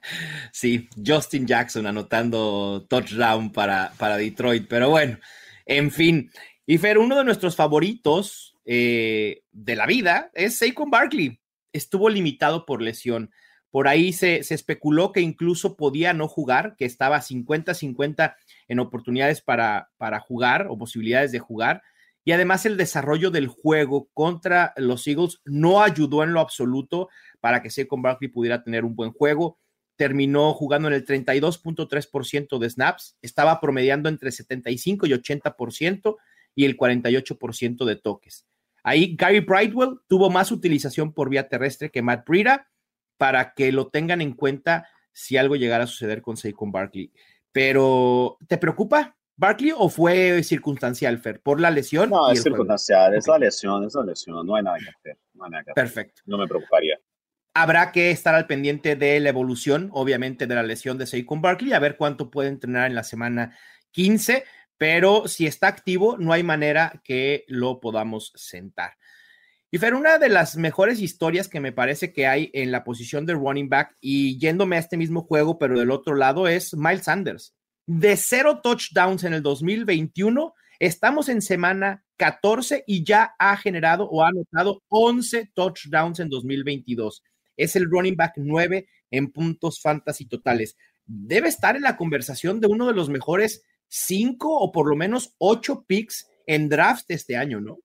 [0.51, 5.17] Sí, Justin Jackson anotando touchdown para, para Detroit, pero bueno,
[5.65, 6.31] en fin.
[6.67, 11.39] Y Fer, uno de nuestros favoritos eh, de la vida es Saquon Barkley.
[11.73, 13.31] Estuvo limitado por lesión.
[13.71, 18.35] Por ahí se, se especuló que incluso podía no jugar, que estaba 50-50
[18.67, 21.83] en oportunidades para, para jugar o posibilidades de jugar.
[22.25, 27.09] Y además el desarrollo del juego contra los Eagles no ayudó en lo absoluto
[27.39, 29.59] para que Saquon Barkley pudiera tener un buen juego.
[29.95, 36.15] Terminó jugando en el 32.3% de snaps, estaba promediando entre 75 y 80%
[36.55, 38.47] y el 48% de toques.
[38.83, 42.69] Ahí Gary Brightwell tuvo más utilización por vía terrestre que Matt Breida
[43.17, 47.11] para que lo tengan en cuenta si algo llegara a suceder con Saquon Barkley.
[47.51, 52.09] Pero, ¿te preocupa Barkley o fue circunstancial, Fer, por la lesión?
[52.09, 55.17] No, es circunstancial, es la lesión, es la lesión, no hay nada que hacer.
[55.33, 55.83] No hay nada que hacer.
[55.83, 56.21] Perfecto.
[56.25, 56.99] No me preocuparía.
[57.53, 61.73] Habrá que estar al pendiente de la evolución, obviamente, de la lesión de Saquon Barkley,
[61.73, 63.57] a ver cuánto puede entrenar en la semana
[63.91, 64.43] 15,
[64.77, 68.97] pero si está activo, no hay manera que lo podamos sentar.
[69.71, 73.25] Y Fer, una de las mejores historias que me parece que hay en la posición
[73.25, 77.03] de running back y yéndome a este mismo juego, pero del otro lado, es Miles
[77.03, 77.55] Sanders.
[77.87, 84.23] De cero touchdowns en el 2021, estamos en semana 14 y ya ha generado o
[84.23, 87.23] ha anotado 11 touchdowns en 2022.
[87.55, 90.75] Es el running back 9 en puntos fantasy totales.
[91.05, 95.35] Debe estar en la conversación de uno de los mejores 5 o por lo menos
[95.37, 97.77] 8 picks en draft este año, ¿no?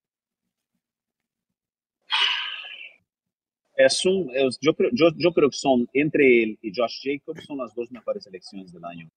[3.76, 4.30] Es un,
[4.62, 7.90] yo, creo, yo, yo, creo que son entre él y Josh Jacobs son las dos
[7.90, 9.10] mejores elecciones del año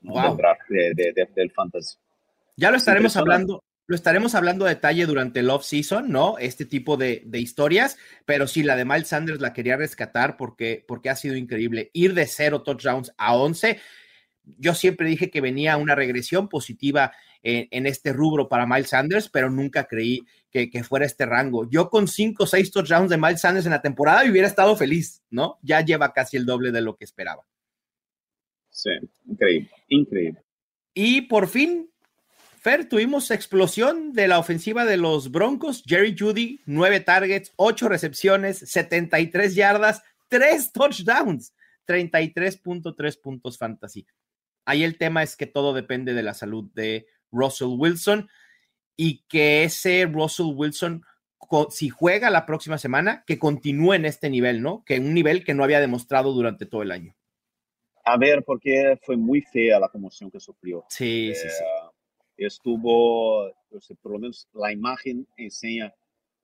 [0.00, 1.96] del, draft, del fantasy.
[2.56, 6.38] Ya lo estaremos hablando, lo estaremos hablando a detalle durante el off-season, ¿no?
[6.38, 10.84] Este tipo de, de, historias, pero sí, la de Miles Sanders la quería rescatar porque,
[10.86, 11.90] porque ha sido increíble.
[11.92, 13.80] Ir de cero touchdowns a 11.
[14.58, 19.28] Yo siempre dije que venía una regresión positiva en, en este rubro para Miles Sanders,
[19.28, 21.68] pero nunca creí que, fuera este rango.
[21.70, 25.22] Yo con cinco o seis touchdowns de Miles Sanders en la temporada hubiera estado feliz,
[25.30, 25.58] ¿no?
[25.62, 27.44] Ya lleva casi el doble de lo que esperaba.
[28.82, 28.90] Sí,
[29.26, 30.42] increíble, increíble.
[30.94, 31.90] Y por fin,
[32.60, 35.82] Fer, tuvimos explosión de la ofensiva de los Broncos.
[35.86, 41.54] Jerry Judy, nueve targets, ocho recepciones, 73 yardas, tres touchdowns,
[41.86, 44.06] 33.3 puntos fantasy.
[44.64, 48.30] Ahí el tema es que todo depende de la salud de Russell Wilson
[48.96, 51.04] y que ese Russell Wilson,
[51.70, 54.84] si juega la próxima semana, que continúe en este nivel, ¿no?
[54.86, 57.14] Que un nivel que no había demostrado durante todo el año.
[58.04, 60.84] A ver, porque fue muy fea la conmoción que sufrió.
[60.88, 61.64] Sí, sí, sí.
[61.64, 63.52] Eh, estuvo,
[64.02, 65.94] por lo menos la imagen enseña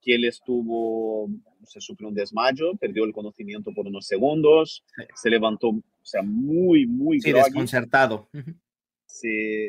[0.00, 1.28] que él estuvo,
[1.64, 6.86] se sufrió un desmayo, perdió el conocimiento por unos segundos, se levantó, o sea, muy,
[6.86, 8.28] muy sí, desconcertado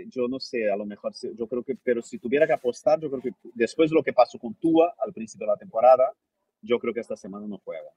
[0.10, 3.10] yo no sé, a lo mejor, yo creo que, pero si tuviera que apostar, yo
[3.10, 6.14] creo que después de lo que pasó con Tua al principio de la temporada,
[6.62, 7.90] yo creo que esta semana no juega.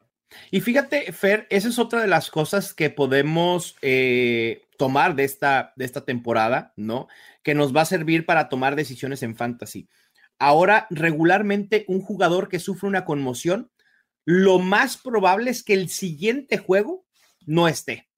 [0.50, 5.72] Y fíjate, Fer, esa es otra de las cosas que podemos eh, tomar de esta,
[5.76, 7.08] de esta temporada, ¿no?
[7.42, 9.88] Que nos va a servir para tomar decisiones en fantasy.
[10.38, 13.70] Ahora, regularmente, un jugador que sufre una conmoción,
[14.24, 17.04] lo más probable es que el siguiente juego
[17.46, 18.10] no esté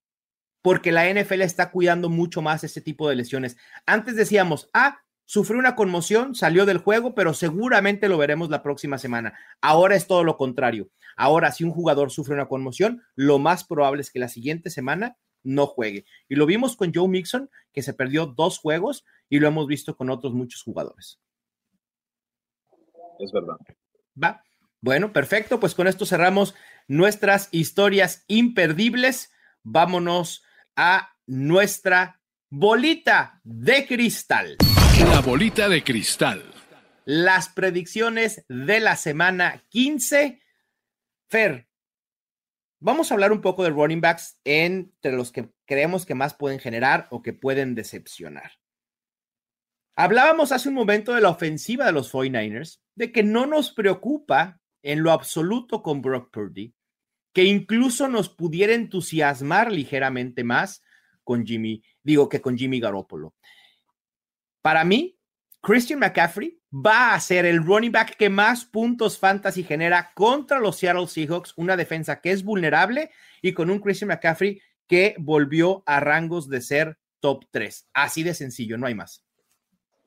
[0.63, 3.57] porque la NFL está cuidando mucho más este tipo de lesiones.
[3.85, 8.99] Antes decíamos, ah, sufrió una conmoción, salió del juego, pero seguramente lo veremos la próxima
[8.99, 9.39] semana.
[9.61, 10.91] Ahora es todo lo contrario.
[11.17, 15.17] Ahora, si un jugador sufre una conmoción, lo más probable es que la siguiente semana
[15.43, 16.05] no juegue.
[16.29, 19.97] Y lo vimos con Joe Mixon, que se perdió dos juegos, y lo hemos visto
[19.97, 21.21] con otros muchos jugadores.
[23.19, 23.57] Es verdad.
[24.23, 24.43] Va.
[24.81, 25.61] Bueno, perfecto.
[25.61, 26.55] Pues con esto cerramos
[26.89, 29.33] nuestras historias imperdibles.
[29.63, 30.45] Vámonos
[30.77, 34.57] a nuestra bolita de cristal.
[35.05, 36.43] La bolita de cristal.
[37.05, 40.41] Las predicciones de la semana 15.
[41.29, 41.69] Fer,
[42.81, 46.59] vamos a hablar un poco de running backs entre los que creemos que más pueden
[46.59, 48.53] generar o que pueden decepcionar.
[49.97, 54.61] Hablábamos hace un momento de la ofensiva de los 49ers, de que no nos preocupa
[54.83, 56.75] en lo absoluto con Brock Purdy,
[57.33, 60.83] que incluso nos pudiera entusiasmar ligeramente más
[61.25, 63.35] con Jimmy, digo que con Jimmy Garoppolo.
[64.63, 65.19] Para mí,
[65.61, 70.77] Christian McCaffrey va a ser el running back que más puntos fantasy genera contra los
[70.77, 73.11] Seattle Seahawks, una defensa que es vulnerable
[73.43, 77.89] y con un Christian McCaffrey que volvió a rangos de ser top 3.
[77.93, 79.23] Así de sencillo, no hay más.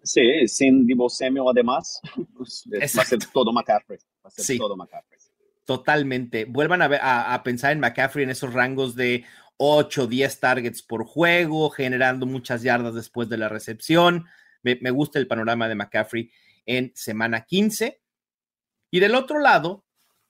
[0.03, 1.99] Sí, sin Divo Samuel además,
[2.38, 3.97] pues, va a ser todo McCaffrey.
[4.24, 4.58] Va a ser Sí.
[4.58, 5.20] todo McCaffrey.
[5.66, 6.45] Totalmente.
[6.45, 9.26] Vuelvan a, ver- a, a pensar en McCaffrey en esos rangos de
[9.58, 14.26] 8, 10 targets por juego, generando muchas yardas después de la recepción.
[14.66, 16.32] Me, gusta el panorama de McCaffrey
[16.66, 18.01] en semana 15.
[18.91, 19.86] Y del otro lado,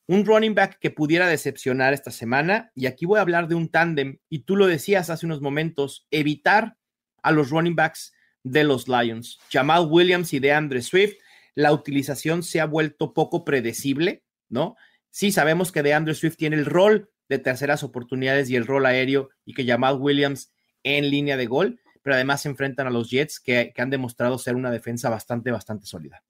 [0.08, 2.72] un running back que pudiera decepcionar esta semana.
[2.76, 4.20] Y aquí voy a hablar de un tándem.
[4.30, 6.78] Y tú lo decías hace unos momentos, evitar
[7.24, 8.14] a los running backs
[8.44, 9.40] de los Lions.
[9.52, 11.16] Jamal Williams y DeAndre Swift.
[11.56, 14.76] La utilización se ha vuelto poco predecible, ¿no?
[15.10, 19.30] Sí, sabemos que DeAndre Swift tiene el rol de terceras oportunidades y el rol aéreo
[19.46, 20.52] y que Jamal Williams
[20.84, 24.38] en línea de gol, pero además se enfrentan a los Jets que, que han demostrado
[24.38, 26.22] ser una defensa bastante, bastante sólida.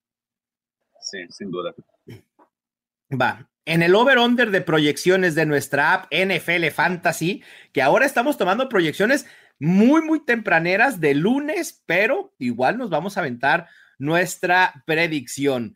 [1.02, 1.76] Sí, sin duda.
[3.12, 3.50] Va.
[3.66, 9.26] En el over-under de proyecciones de nuestra app NFL Fantasy, que ahora estamos tomando proyecciones
[9.60, 13.68] muy, muy tempraneras de lunes, pero igual nos vamos a aventar
[13.98, 15.76] nuestra predicción.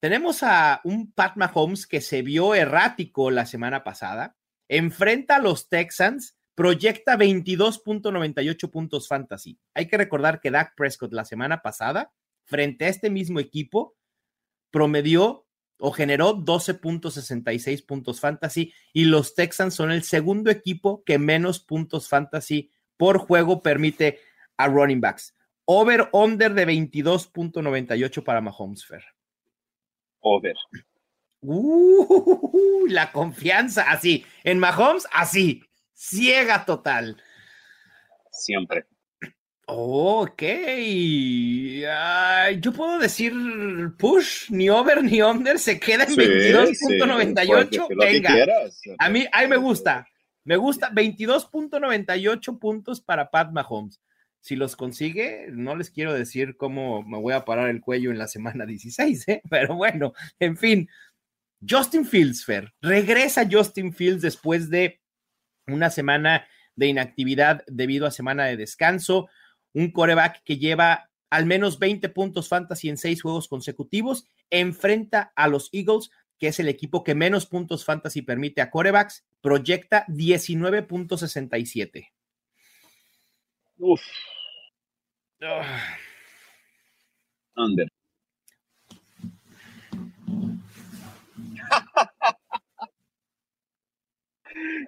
[0.00, 4.36] Tenemos a un Pat Mahomes que se vio errático la semana pasada,
[4.66, 9.60] enfrenta a los Texans, proyecta 22.98 puntos fantasy.
[9.74, 12.12] Hay que recordar que Dak Prescott la semana pasada,
[12.44, 13.94] frente a este mismo equipo,
[14.72, 15.46] promedió
[15.78, 22.08] o generó 12.66 puntos fantasy y los Texans son el segundo equipo que menos puntos
[22.08, 24.18] fantasy por juego permite
[24.56, 25.34] a running backs.
[25.66, 29.04] Over under de 22.98 para Mahomes Fair.
[30.20, 30.56] Over.
[31.42, 34.24] Uh, la confianza, así.
[34.42, 35.62] En Mahomes, así.
[35.96, 37.16] Ciega total.
[38.30, 38.84] Siempre.
[39.66, 40.42] Ok.
[42.60, 43.32] Yo puedo decir
[43.98, 47.46] push, ni over ni under, se queda en Sí, sí, 22.98.
[47.46, 48.32] puedes decir lo que Venga.
[48.32, 48.80] quieras.
[48.98, 50.06] A mí, a mí me gusta.
[50.44, 54.00] Me gusta 22.98 puntos para Pat Mahomes.
[54.38, 58.18] Si los consigue, no les quiero decir cómo me voy a parar el cuello en
[58.18, 59.42] la semana 16, ¿eh?
[59.50, 60.88] pero bueno, en fin.
[61.68, 62.72] Justin Fields, Fer.
[62.80, 65.00] Regresa Justin Fields después de
[65.66, 69.28] una semana de inactividad debido a semana de descanso.
[69.72, 74.26] Un coreback que lleva al menos 20 puntos fantasy en seis juegos consecutivos.
[74.50, 79.24] Enfrenta a los Eagles, que es el equipo que menos puntos fantasy permite a corebacks.
[79.40, 82.12] Proyecta 19.67.
[83.78, 84.00] Uf,
[85.42, 85.98] Ah,
[87.56, 87.88] under.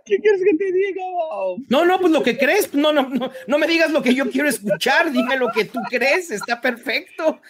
[0.05, 1.03] ¿Qué quieres que te diga?
[1.13, 1.61] Bob?
[1.69, 4.31] No, no, pues lo que crees, no, no, no, no me digas lo que yo
[4.31, 7.41] quiero escuchar, dime lo que tú crees, está perfecto.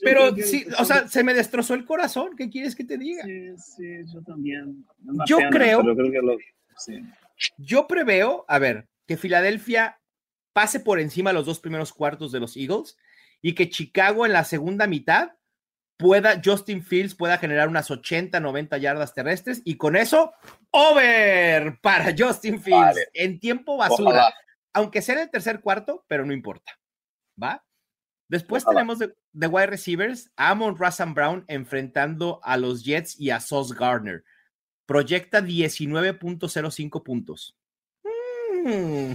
[0.00, 2.98] Pero creo que- sí, o sea, se me destrozó el corazón, ¿qué quieres que te
[2.98, 3.22] diga?
[3.24, 4.84] Sí, sí, yo también.
[5.26, 6.36] Yo creo- pero creo que lo-
[6.76, 7.02] sí.
[7.56, 9.98] Yo preveo, a ver, que Filadelfia
[10.52, 12.96] pase por encima los dos primeros cuartos de los Eagles
[13.40, 15.32] y que Chicago en la segunda mitad
[16.02, 20.32] pueda, Justin Fields pueda generar unas 80, 90 yardas terrestres y con eso,
[20.72, 23.08] over para Justin Fields Vale.
[23.14, 24.34] en tiempo basura, Ojalá.
[24.72, 26.72] aunque sea en el tercer cuarto, pero no importa.
[27.40, 27.64] ¿Va?
[28.28, 28.80] Después Ojalá.
[28.80, 33.72] tenemos de, de wide receivers Amon Russell Brown enfrentando a los Jets y a Sauce
[33.78, 34.24] Gardner.
[34.86, 37.56] Proyecta 19.05 puntos.
[38.64, 39.12] Mm.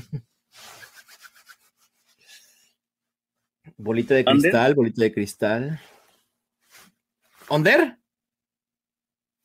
[3.75, 5.79] Bolita de cristal, bolita de cristal.
[7.49, 7.97] ¿Onder?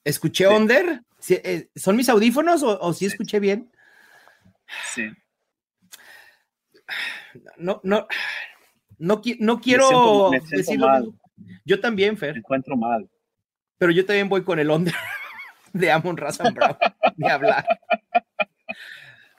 [0.04, 0.54] ¿Escuché Sí.
[0.54, 1.02] Onder?
[1.18, 3.70] ¿Sí, eh, ¿Son mis audífonos o, o sí escuché bien?
[4.94, 5.08] Sí.
[7.56, 8.06] No, no,
[8.98, 10.86] no, no Me quiero siento- me decirlo.
[10.88, 11.08] mal.
[11.64, 13.08] Yo también, Me Fer, encuentro mal.
[13.78, 14.94] pero yo también voy con el Onder
[15.72, 16.76] de Amon Razan Brown,
[17.16, 17.66] de hablar.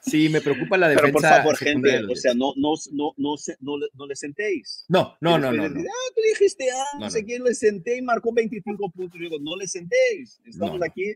[0.04, 1.04] Sí, me preocupa la defensa.
[1.06, 3.12] Pero por favor, gente, o sea, no, no, no,
[3.60, 4.84] no, le- no le sentéis.
[5.20, 8.32] no, no, no, no, Ah, tú dijiste, ah, no, sé quién le senté y marcó
[8.32, 9.18] 25 puntos.
[9.18, 10.40] Yo digo, no le sentéis.
[10.44, 11.14] Estamos aquí.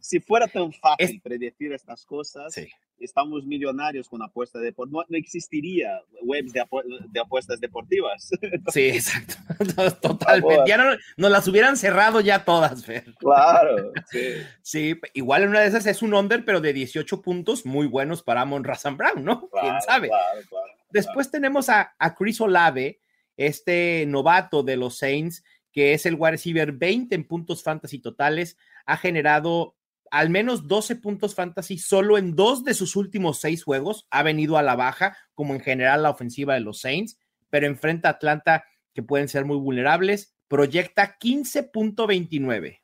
[0.00, 2.68] Si fuera tan fácil Es- predecir estas cosas, Sí.
[2.98, 5.04] estamos millonarios con apuestas deportivas.
[5.06, 8.30] No, no existiría webs de, apu- de apuestas deportivas.
[8.72, 9.34] Sí, exacto.
[10.00, 10.64] Totalmente.
[10.66, 10.84] Ya no,
[11.16, 13.14] nos las hubieran cerrado ya todas, Fer.
[13.18, 13.92] claro.
[14.10, 14.20] Sí.
[14.62, 18.22] Sí, igual en una de esas es un under, pero de 18 puntos muy buenos
[18.22, 19.40] para Amon Razan Brown, ¿no?
[19.50, 20.08] ¿Quién Claro, sabe?
[20.08, 20.66] claro, claro.
[20.90, 23.00] Después tenemos a, a Chris Olave,
[23.36, 28.56] este novato de los Saints, que es el wide receiver 20 en puntos fantasy totales,
[28.86, 29.74] ha generado
[30.10, 34.56] al menos 12 puntos fantasy solo en dos de sus últimos seis juegos, ha venido
[34.58, 37.18] a la baja, como en general la ofensiva de los Saints,
[37.50, 42.80] pero enfrenta a Atlanta que pueden ser muy vulnerables, proyecta 15.29.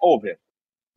[0.00, 0.40] Over.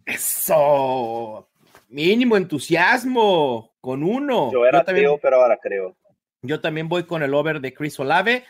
[0.05, 1.49] Eso,
[1.87, 4.51] mínimo entusiasmo con uno.
[4.51, 5.95] Yo era también- ateo, pero ahora creo.
[6.41, 8.43] yo también voy con el over de Chris Olave.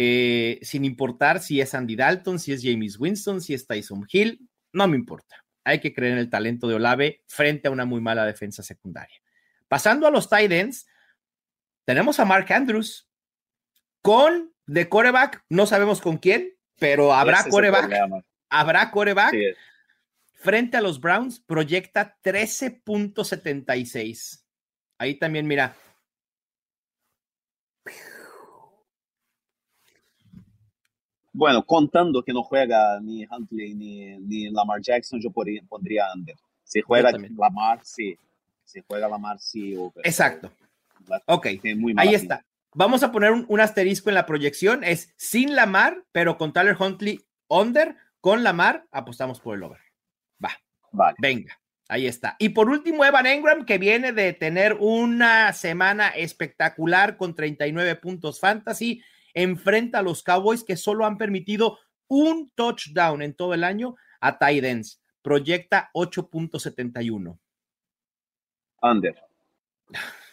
[0.00, 4.48] eh, sin importar si es Andy Dalton, si es James Winston, si es Tyson Hill,
[4.72, 5.44] no me importa.
[5.68, 9.20] Hay que creer en el talento de Olave frente a una muy mala defensa secundaria.
[9.68, 10.88] Pasando a los tight ends,
[11.84, 13.06] tenemos a Mark Andrews
[14.00, 17.92] con de coreback, no sabemos con quién, pero habrá coreback.
[18.48, 19.34] Habrá coreback.
[20.32, 24.42] Frente a los Browns, proyecta 13.76.
[24.96, 25.76] Ahí también, mira,
[31.38, 36.34] Bueno, contando que no juega ni Huntley ni, Lamar Jackson, yo pondría under.
[36.64, 38.18] Si juega Lamar, sí.
[38.64, 39.76] Si juega Lamar, sí.
[40.02, 40.50] Exacto.
[41.26, 41.46] ok,
[41.96, 42.44] ahí está.
[42.74, 44.82] Vamos a poner un, asterisco en la proyección.
[44.82, 47.94] Es sin Lamar, pero con Tyler Huntley under.
[48.20, 49.78] Con Lamar, apostamos por el over.
[50.44, 50.50] Va.
[50.90, 51.14] Vale.
[51.20, 51.56] Venga.
[51.88, 52.34] Ahí está.
[52.40, 58.40] Y por último, Evan Engram, que viene de tener una semana espectacular con 39 puntos
[58.40, 59.04] fantasy
[59.34, 64.38] enfrenta a los Cowboys que solo han permitido un touchdown en todo el año a
[64.38, 65.00] Titans.
[65.22, 67.38] Proyecta 8.71.
[68.82, 69.14] Under.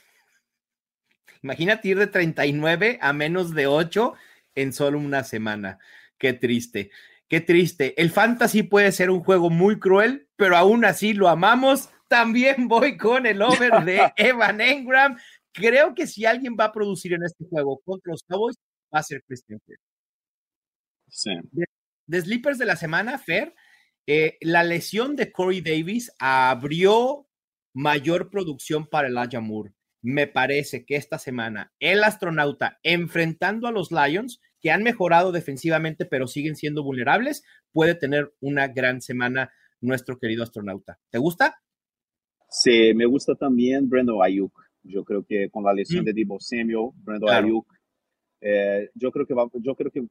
[1.44, 4.16] Imagínate ir de 39 a menos de 8
[4.56, 5.78] en solo una semana.
[6.18, 6.90] Qué triste,
[7.28, 8.00] qué triste.
[8.02, 11.90] El fantasy puede ser un juego muy cruel, pero aún así lo amamos.
[12.08, 15.18] También voy con el over de Evan Engram.
[15.52, 18.58] Creo que si alguien va a producir en este juego contra los Cowboys,
[18.96, 19.60] va a ser Christian
[21.08, 21.32] Sí.
[22.08, 23.54] De, Sleepers de la semana, Fer,
[24.08, 27.28] eh, la lesión de Corey Davis abrió
[27.74, 29.74] mayor producción para el Moore.
[30.02, 36.06] Me parece que esta semana el astronauta enfrentando a los Lions, que han mejorado defensivamente
[36.06, 41.00] pero siguen siendo vulnerables, puede tener una gran semana nuestro querido astronauta.
[41.10, 41.62] ¿Te gusta?
[42.50, 44.54] Sí, me gusta también Brendo Ayuk.
[44.84, 46.06] Yo creo que con la lesión mm.
[46.06, 47.75] de Divo Samuel, Brendo Ayuk
[48.48, 50.06] eh, yo creo que yo creo que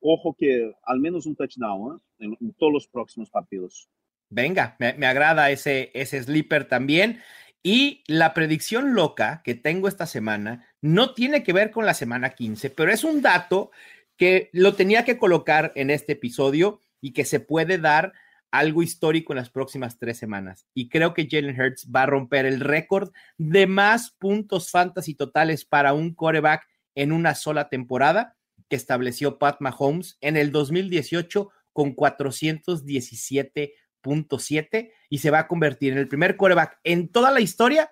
[0.00, 2.24] ojo que al menos un touchdown ¿eh?
[2.40, 3.90] en, todos los próximos partidos.
[4.30, 7.20] Venga, me, agrada ese, ese sleeper también.
[7.62, 12.30] Y la predicción loca que tengo esta semana no tiene que ver con la semana
[12.30, 13.70] 15, pero es un dato
[14.16, 18.14] que lo tenía que colocar en este episodio y que se puede dar
[18.50, 20.66] algo histórico en las próximas tres semanas.
[20.72, 25.66] Y creo que Jalen Hurts va a romper el récord de más puntos fantasy totales
[25.66, 28.38] para un coreback en una sola temporada
[28.68, 35.98] que estableció Pat Mahomes en el 2018 con 417.7 y se va a convertir en
[35.98, 37.90] el primer quarterback en toda la historia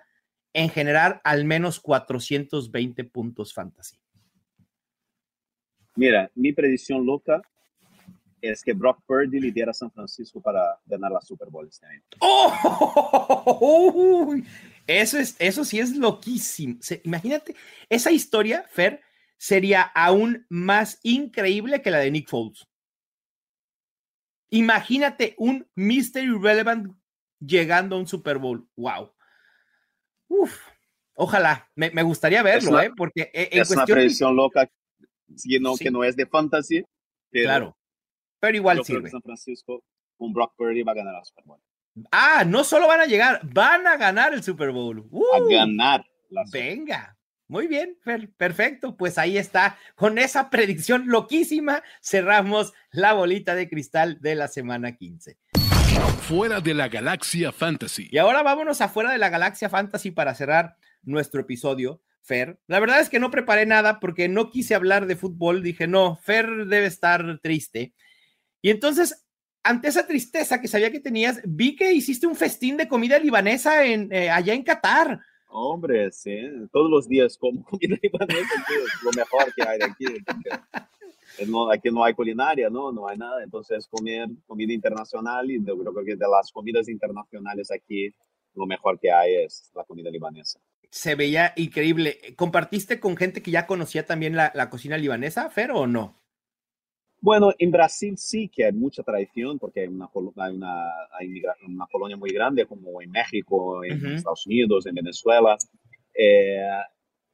[0.53, 3.97] en generar al menos 420 puntos fantasy.
[5.95, 7.41] Mira, mi predicción loca
[8.41, 12.01] es que Brock Purdy lidera a San Francisco para ganar la Super Bowl este año.
[12.19, 14.35] ¡Oh!
[14.89, 16.79] Eso, es, eso sí es loquísimo.
[17.03, 17.55] imagínate,
[17.89, 19.03] esa historia, Fer,
[19.37, 22.67] sería aún más increíble que la de Nick Foles.
[24.49, 26.97] Imagínate un Mystery Relevant
[27.39, 28.67] llegando a un Super Bowl.
[28.75, 29.13] ¡Wow!
[30.27, 30.59] Uf,
[31.13, 32.91] ojalá, me, gustaría verlo, ¿eh?
[32.97, 34.67] Porque eh, es una predicción loca,
[35.35, 36.83] sino que no es de fantasy.
[37.31, 37.77] claro,
[38.39, 39.11] pero igual sirve.
[39.11, 39.83] San Francisco,
[40.17, 41.61] un Brock Purdy va a ganar el Super Bowl.
[42.11, 45.09] Ah, no solo van a llegar, van a ganar el Super Bowl.
[45.33, 46.05] a ganar.
[46.29, 47.17] La Venga,
[47.49, 47.97] muy bien,
[48.37, 48.95] perfecto.
[48.95, 49.79] Pues ahí está.
[49.95, 55.39] Con esa predicción loquísima, cerramos la bolita de cristal de la semana 15.
[56.21, 58.07] Fuera de la galaxia fantasy.
[58.11, 62.03] Y ahora vámonos afuera de la galaxia fantasy para cerrar nuestro episodio.
[62.21, 65.63] Fer, la verdad es que no preparé nada porque no quise hablar de fútbol.
[65.63, 67.95] Dije, no, Fer debe estar triste.
[68.61, 69.25] Y entonces
[69.69, 73.85] ante esa tristeza que sabía que tenías, vi que hiciste un festín de comida libanesa
[73.85, 75.19] en, eh, allá en Qatar.
[75.47, 76.35] Hombre, sí,
[76.71, 80.05] todos los días como comida libanesa, es lo mejor que hay de aquí.
[81.47, 82.91] No, aquí no hay culinaria, ¿no?
[82.91, 87.69] No hay nada, entonces comer comida internacional y yo creo que de las comidas internacionales
[87.71, 88.11] aquí
[88.55, 90.59] lo mejor que hay es la comida libanesa.
[90.89, 92.19] Se veía increíble.
[92.35, 96.18] ¿Compartiste con gente que ya conocía también la, la cocina libanesa, Fer, o no?
[97.21, 102.15] Bueno, en Brasil sí que hay mucha tradición porque hay una, hay una, una colonia
[102.15, 105.57] muy grande como en México, en Estados Unidos, en Venezuela.
[106.13, 106.65] Eh,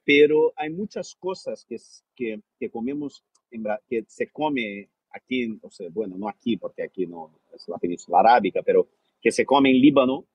[0.04, 1.78] pero hay muchas cosas que,
[2.16, 7.06] que, que comemos, en, que se come aquí, o sea, bueno, no aquí porque aquí
[7.06, 8.88] no es la península arábica, pero
[9.22, 10.26] que se come en Líbano,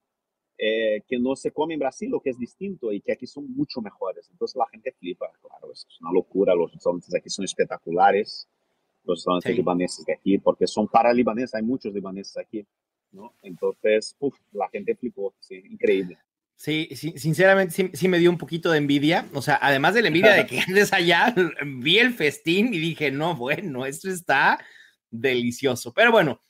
[0.59, 3.51] eh, que no se come en Brasil, o que es distinto y que aquí son
[3.53, 4.29] mucho mejores.
[4.31, 8.49] Entonces la gente flipa, claro, es una locura, los restaurantes aquí son espectaculares
[9.05, 12.67] los restaurantes libaneses de aquí, porque son para libaneses, hay muchos libaneses aquí,
[13.13, 13.35] ¿no?
[13.43, 16.19] Entonces, uf, la gente flipó, sí, increíble.
[16.57, 19.27] Sí, sí sinceramente sí, me dio un poquito de envidia.
[19.33, 21.35] O sea, además de la envidia de que andes allá,
[21.65, 24.59] vi el festín y dije, no, bueno, esto está
[25.11, 25.95] delicioso.
[25.95, 26.41] Pero bueno,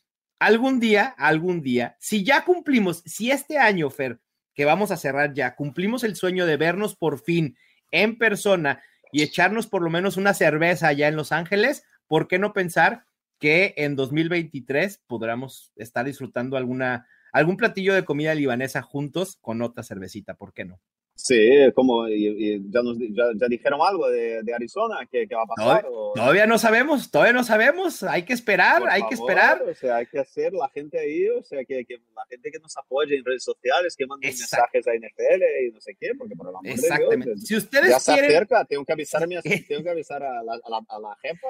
[0.41, 4.19] algún día, algún día, si ya cumplimos, si este año, Fer,
[4.53, 7.57] que vamos a cerrar ya, cumplimos el sueño de vernos por fin
[7.93, 8.83] en persona
[9.13, 13.05] y echarnos por lo menos una cerveza allá en Los Ángeles, ¿por qué no pensar
[13.39, 19.85] que en 2023 podamos estar disfrutando alguna algún platillo de comida libanesa juntos con otra
[19.85, 20.81] cervecita, ¿por qué no?
[21.15, 25.87] Sí, como ya, nos, ya, dijeron algo de, Arizona, ¿qué, va a pasar?
[26.15, 29.63] Todavía no sabemos, todavía no sabemos, hay que esperar, hay que esperar.
[29.63, 31.85] O sea, hay que hacer la gente ahí, o sea, que,
[32.17, 35.81] la gente que nos apoye en redes sociales, que mande mensajes a NFL y no
[35.81, 37.37] sé qué, porque por el amor Exactamente.
[37.37, 38.31] si ustedes ya quieren...
[38.31, 39.37] se acerca, tengo que avisar a, mi,
[39.69, 41.49] tengo que avisar a la, a la jefa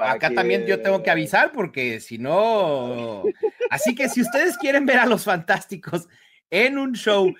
[0.00, 3.22] Acá también yo tengo que avisar porque si no.
[3.70, 6.08] Así que si ustedes quieren ver a los fantásticos
[6.50, 7.32] en un show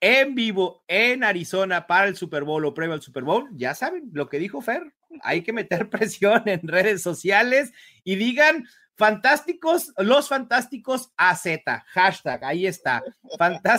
[0.00, 4.10] en vivo en Arizona para el Super Bowl o previo al Super Bowl, ya saben
[4.12, 4.92] lo que dijo Fer.
[5.22, 11.46] Hay que meter presión en redes sociales y digan fantásticos, los fantásticos AZ,
[11.88, 13.02] hashtag, ahí está.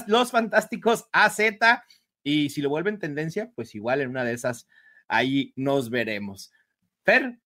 [0.07, 1.39] los fantásticos AZ.
[2.23, 4.67] Y si lo vuelven tendencia, pues igual en una de esas
[5.07, 6.51] ahí nos veremos.
[7.03, 7.39] Fer,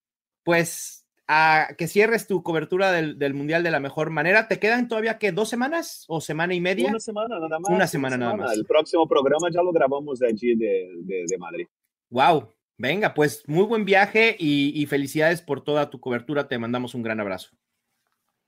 [0.50, 4.48] pues a que cierres tu cobertura del, Mundial de la mejor manera.
[4.48, 6.88] ¿Te quedan todavía que dos semanas o semana y media?
[6.88, 7.70] Una semana nada más.
[7.70, 8.52] Una semana, nada más.
[8.52, 11.68] El próximo programa ya lo grabamos de allí de, de, Madrid.
[12.08, 16.48] Wow, venga, pues muy buen viaje y, felicidades por toda tu cobertura.
[16.48, 17.50] Te mandamos un gran abrazo.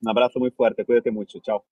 [0.00, 1.64] Un abrazo muy fuerte, cuídate mucho, chao.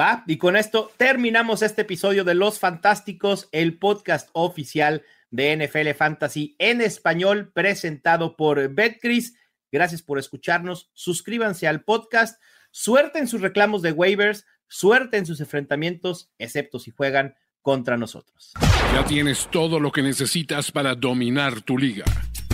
[0.00, 5.90] Va, y con esto terminamos este episodio de Los Fantásticos, el podcast oficial de NFL
[5.96, 9.37] Fantasy en español, presentado por Betcris.
[9.70, 10.90] Gracias por escucharnos.
[10.94, 12.40] Suscríbanse al podcast.
[12.70, 14.46] Suerte en sus reclamos de waivers.
[14.68, 18.52] Suerte en sus enfrentamientos, excepto si juegan contra nosotros.
[18.92, 22.04] Ya tienes todo lo que necesitas para dominar tu liga.